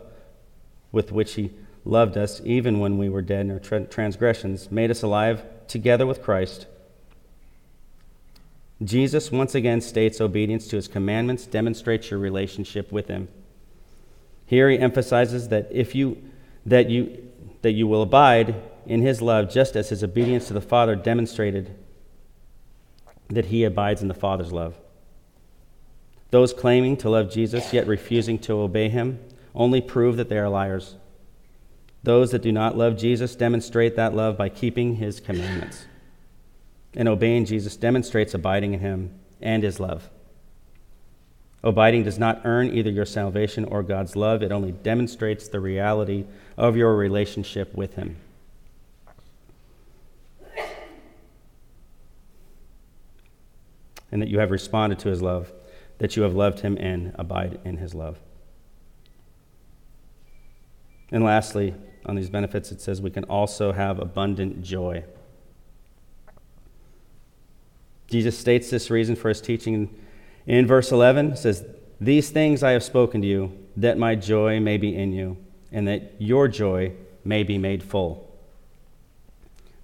with 0.90 1.12
which 1.12 1.34
he 1.34 1.52
loved 1.84 2.16
us 2.16 2.40
even 2.44 2.80
when 2.80 2.98
we 2.98 3.08
were 3.08 3.22
dead 3.22 3.46
in 3.46 3.52
our 3.52 3.84
transgressions, 3.84 4.72
made 4.72 4.90
us 4.90 5.04
alive 5.04 5.44
together 5.68 6.06
with 6.06 6.22
Christ. 6.22 6.66
Jesus 8.82 9.30
once 9.30 9.54
again 9.54 9.80
states 9.80 10.20
obedience 10.20 10.66
to 10.68 10.76
his 10.76 10.88
commandments 10.88 11.46
demonstrates 11.46 12.10
your 12.10 12.20
relationship 12.20 12.90
with 12.90 13.08
him. 13.08 13.28
Here 14.46 14.68
he 14.68 14.78
emphasizes 14.78 15.48
that 15.48 15.68
if 15.70 15.94
you 15.94 16.22
that 16.66 16.90
you 16.90 17.30
that 17.62 17.72
you 17.72 17.86
will 17.86 18.02
abide 18.02 18.54
in 18.86 19.00
his 19.00 19.22
love 19.22 19.50
just 19.50 19.76
as 19.76 19.88
his 19.88 20.02
obedience 20.02 20.48
to 20.48 20.54
the 20.54 20.60
Father 20.60 20.94
demonstrated 20.96 21.74
that 23.28 23.46
he 23.46 23.64
abides 23.64 24.02
in 24.02 24.08
the 24.08 24.14
Father's 24.14 24.52
love. 24.52 24.76
Those 26.30 26.52
claiming 26.52 26.96
to 26.98 27.08
love 27.08 27.30
Jesus 27.30 27.72
yet 27.72 27.86
refusing 27.86 28.38
to 28.40 28.54
obey 28.54 28.88
him 28.88 29.18
only 29.54 29.80
prove 29.80 30.16
that 30.16 30.28
they 30.28 30.38
are 30.38 30.48
liars. 30.48 30.96
Those 32.04 32.32
that 32.32 32.42
do 32.42 32.52
not 32.52 32.76
love 32.76 32.98
Jesus 32.98 33.34
demonstrate 33.34 33.96
that 33.96 34.14
love 34.14 34.36
by 34.36 34.50
keeping 34.50 34.96
his 34.96 35.20
commandments. 35.20 35.86
And 36.92 37.08
obeying 37.08 37.46
Jesus 37.46 37.76
demonstrates 37.76 38.34
abiding 38.34 38.74
in 38.74 38.80
him 38.80 39.18
and 39.40 39.62
his 39.62 39.80
love. 39.80 40.10
Abiding 41.62 42.04
does 42.04 42.18
not 42.18 42.42
earn 42.44 42.76
either 42.76 42.90
your 42.90 43.06
salvation 43.06 43.64
or 43.64 43.82
God's 43.82 44.16
love, 44.16 44.42
it 44.42 44.52
only 44.52 44.70
demonstrates 44.70 45.48
the 45.48 45.60
reality 45.60 46.26
of 46.58 46.76
your 46.76 46.94
relationship 46.94 47.74
with 47.74 47.94
him. 47.94 48.18
And 54.12 54.20
that 54.20 54.28
you 54.28 54.40
have 54.40 54.50
responded 54.50 54.98
to 55.00 55.08
his 55.08 55.22
love, 55.22 55.50
that 55.98 56.16
you 56.16 56.22
have 56.22 56.34
loved 56.34 56.60
him 56.60 56.76
and 56.78 57.14
abide 57.14 57.58
in 57.64 57.78
his 57.78 57.94
love. 57.94 58.18
And 61.10 61.24
lastly, 61.24 61.74
on 62.06 62.16
these 62.16 62.30
benefits, 62.30 62.72
it 62.72 62.80
says 62.80 63.00
we 63.00 63.10
can 63.10 63.24
also 63.24 63.72
have 63.72 63.98
abundant 63.98 64.62
joy. 64.62 65.04
Jesus 68.08 68.38
states 68.38 68.70
this 68.70 68.90
reason 68.90 69.16
for 69.16 69.28
his 69.28 69.40
teaching 69.40 69.94
in 70.46 70.66
verse 70.66 70.92
11. 70.92 71.32
It 71.32 71.38
says, 71.38 71.64
These 72.00 72.30
things 72.30 72.62
I 72.62 72.72
have 72.72 72.82
spoken 72.82 73.22
to 73.22 73.26
you, 73.26 73.52
that 73.76 73.98
my 73.98 74.14
joy 74.14 74.60
may 74.60 74.76
be 74.76 74.94
in 74.94 75.12
you, 75.12 75.36
and 75.72 75.88
that 75.88 76.12
your 76.18 76.46
joy 76.48 76.92
may 77.24 77.42
be 77.42 77.58
made 77.58 77.82
full. 77.82 78.30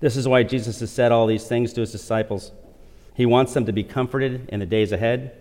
This 0.01 0.17
is 0.17 0.29
why 0.29 0.43
Jesus 0.43 0.81
has 0.81 0.91
said 0.91 1.13
all 1.13 1.27
these 1.27 1.47
things 1.47 1.73
to 1.75 1.81
his 1.81 1.93
disciples. 1.93 2.53
He 3.15 3.27
wants 3.27 3.53
them 3.53 3.67
to 3.67 3.73
be 3.73 3.85
comforted 3.85 4.49
in 4.49 4.61
the 4.61 4.67
days 4.67 4.93
ahead. 4.93 5.37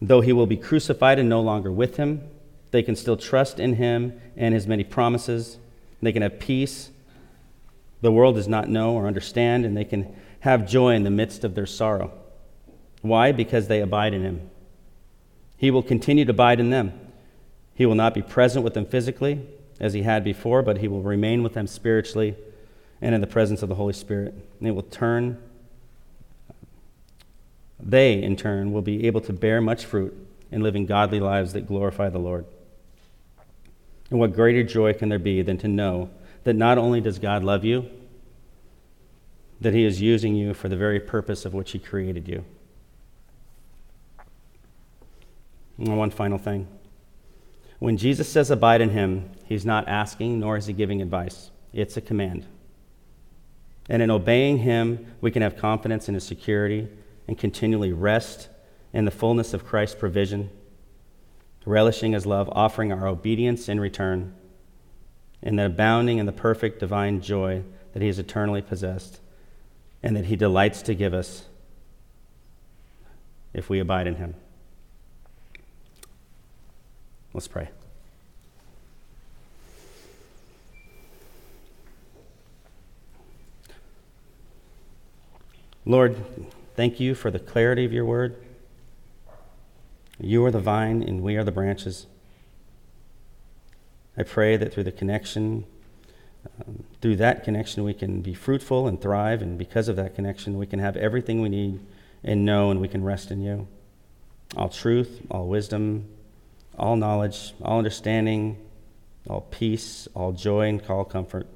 Though 0.00 0.20
he 0.20 0.32
will 0.32 0.46
be 0.46 0.56
crucified 0.56 1.18
and 1.18 1.28
no 1.28 1.40
longer 1.40 1.70
with 1.70 1.96
him, 1.96 2.22
they 2.70 2.82
can 2.82 2.96
still 2.96 3.16
trust 3.16 3.60
in 3.60 3.74
him 3.74 4.20
and 4.36 4.54
his 4.54 4.66
many 4.66 4.84
promises. 4.84 5.58
They 6.02 6.12
can 6.12 6.22
have 6.22 6.38
peace 6.38 6.90
the 8.04 8.12
world 8.12 8.34
does 8.34 8.46
not 8.46 8.68
know 8.68 8.92
or 8.92 9.06
understand, 9.06 9.64
and 9.64 9.74
they 9.74 9.86
can 9.86 10.14
have 10.40 10.68
joy 10.68 10.94
in 10.94 11.04
the 11.04 11.10
midst 11.10 11.42
of 11.42 11.54
their 11.54 11.64
sorrow. 11.64 12.12
Why? 13.00 13.32
Because 13.32 13.66
they 13.66 13.80
abide 13.80 14.12
in 14.12 14.20
him. 14.20 14.50
He 15.56 15.70
will 15.70 15.82
continue 15.82 16.26
to 16.26 16.30
abide 16.30 16.60
in 16.60 16.68
them. 16.68 16.92
He 17.74 17.86
will 17.86 17.94
not 17.94 18.12
be 18.12 18.20
present 18.20 18.62
with 18.62 18.74
them 18.74 18.84
physically 18.84 19.40
as 19.80 19.94
he 19.94 20.02
had 20.02 20.22
before, 20.22 20.60
but 20.60 20.78
he 20.78 20.86
will 20.86 21.00
remain 21.00 21.42
with 21.42 21.54
them 21.54 21.66
spiritually 21.66 22.36
and 23.00 23.14
in 23.14 23.22
the 23.22 23.26
presence 23.26 23.62
of 23.62 23.70
the 23.70 23.76
Holy 23.76 23.94
Spirit. 23.94 24.34
And 24.34 24.66
they 24.66 24.70
will 24.70 24.82
turn, 24.82 25.38
they 27.80 28.22
in 28.22 28.36
turn 28.36 28.74
will 28.74 28.82
be 28.82 29.06
able 29.06 29.22
to 29.22 29.32
bear 29.32 29.62
much 29.62 29.86
fruit 29.86 30.14
in 30.50 30.62
living 30.62 30.84
godly 30.84 31.20
lives 31.20 31.54
that 31.54 31.66
glorify 31.66 32.10
the 32.10 32.18
Lord. 32.18 32.44
And 34.10 34.20
what 34.20 34.34
greater 34.34 34.62
joy 34.62 34.92
can 34.92 35.08
there 35.08 35.18
be 35.18 35.42
than 35.42 35.58
to 35.58 35.68
know 35.68 36.10
that 36.44 36.54
not 36.54 36.78
only 36.78 37.00
does 37.00 37.18
God 37.18 37.42
love 37.42 37.64
you, 37.64 37.88
that 39.60 39.74
He 39.74 39.84
is 39.84 40.00
using 40.00 40.34
you 40.34 40.54
for 40.54 40.68
the 40.68 40.76
very 40.76 41.00
purpose 41.00 41.44
of 41.44 41.54
which 41.54 41.72
He 41.72 41.78
created 41.78 42.28
you. 42.28 42.44
And 45.78 45.96
one 45.98 46.10
final 46.10 46.38
thing. 46.38 46.68
When 47.78 47.96
Jesus 47.96 48.28
says 48.28 48.50
abide 48.50 48.80
in 48.80 48.90
Him, 48.90 49.30
He's 49.46 49.64
not 49.64 49.88
asking 49.88 50.38
nor 50.40 50.56
is 50.56 50.66
He 50.66 50.72
giving 50.72 51.02
advice, 51.02 51.50
it's 51.72 51.96
a 51.96 52.00
command. 52.00 52.46
And 53.88 54.00
in 54.00 54.10
obeying 54.10 54.58
Him, 54.58 55.14
we 55.20 55.30
can 55.30 55.42
have 55.42 55.56
confidence 55.56 56.08
in 56.08 56.14
His 56.14 56.24
security 56.24 56.88
and 57.26 57.38
continually 57.38 57.92
rest 57.92 58.48
in 58.92 59.04
the 59.04 59.10
fullness 59.10 59.54
of 59.54 59.66
Christ's 59.66 59.96
provision 59.96 60.50
relishing 61.64 62.12
his 62.12 62.26
love, 62.26 62.48
offering 62.52 62.92
our 62.92 63.06
obedience 63.06 63.68
in 63.68 63.80
return, 63.80 64.34
and 65.42 65.58
then 65.58 65.66
abounding 65.66 66.18
in 66.18 66.26
the 66.26 66.32
perfect 66.32 66.80
divine 66.80 67.20
joy 67.20 67.62
that 67.92 68.02
he 68.02 68.08
has 68.08 68.18
eternally 68.18 68.62
possessed 68.62 69.20
and 70.02 70.16
that 70.16 70.26
he 70.26 70.36
delights 70.36 70.82
to 70.82 70.94
give 70.94 71.14
us 71.14 71.44
if 73.52 73.70
we 73.70 73.78
abide 73.78 74.06
in 74.06 74.16
him. 74.16 74.34
Let's 77.32 77.48
pray. 77.48 77.68
Lord, 85.86 86.16
thank 86.76 86.98
you 86.98 87.14
for 87.14 87.30
the 87.30 87.38
clarity 87.38 87.84
of 87.84 87.92
your 87.92 88.04
word. 88.04 88.43
You 90.18 90.44
are 90.44 90.50
the 90.50 90.60
vine, 90.60 91.02
and 91.02 91.22
we 91.22 91.36
are 91.36 91.44
the 91.44 91.52
branches. 91.52 92.06
I 94.16 94.22
pray 94.22 94.56
that 94.56 94.72
through 94.72 94.84
the 94.84 94.92
connection, 94.92 95.64
um, 96.60 96.84
through 97.00 97.16
that 97.16 97.42
connection, 97.42 97.82
we 97.82 97.94
can 97.94 98.20
be 98.20 98.34
fruitful 98.34 98.86
and 98.86 99.00
thrive, 99.00 99.42
and 99.42 99.58
because 99.58 99.88
of 99.88 99.96
that 99.96 100.14
connection, 100.14 100.56
we 100.56 100.66
can 100.66 100.78
have 100.78 100.96
everything 100.96 101.40
we 101.40 101.48
need 101.48 101.80
and 102.22 102.44
know, 102.44 102.70
and 102.70 102.80
we 102.80 102.88
can 102.88 103.02
rest 103.02 103.30
in 103.30 103.42
you. 103.42 103.66
All 104.56 104.68
truth, 104.68 105.20
all 105.30 105.48
wisdom, 105.48 106.08
all 106.78 106.96
knowledge, 106.96 107.54
all 107.62 107.78
understanding, 107.78 108.56
all 109.28 109.40
peace, 109.40 110.06
all 110.14 110.32
joy, 110.32 110.68
and 110.68 110.82
all 110.88 111.04
comfort. 111.04 111.48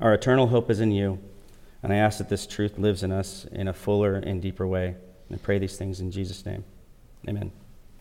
Our 0.00 0.12
eternal 0.12 0.48
hope 0.48 0.70
is 0.70 0.80
in 0.80 0.92
you, 0.92 1.18
and 1.82 1.92
I 1.92 1.96
ask 1.96 2.18
that 2.18 2.28
this 2.28 2.46
truth 2.46 2.78
lives 2.78 3.02
in 3.02 3.12
us 3.12 3.46
in 3.50 3.66
a 3.66 3.72
fuller 3.72 4.14
and 4.14 4.42
deeper 4.42 4.66
way. 4.66 4.96
And 5.28 5.38
I 5.38 5.42
pray 5.42 5.58
these 5.58 5.76
things 5.76 6.00
in 6.00 6.10
Jesus' 6.10 6.44
name. 6.44 6.64
Amen. 7.28 7.52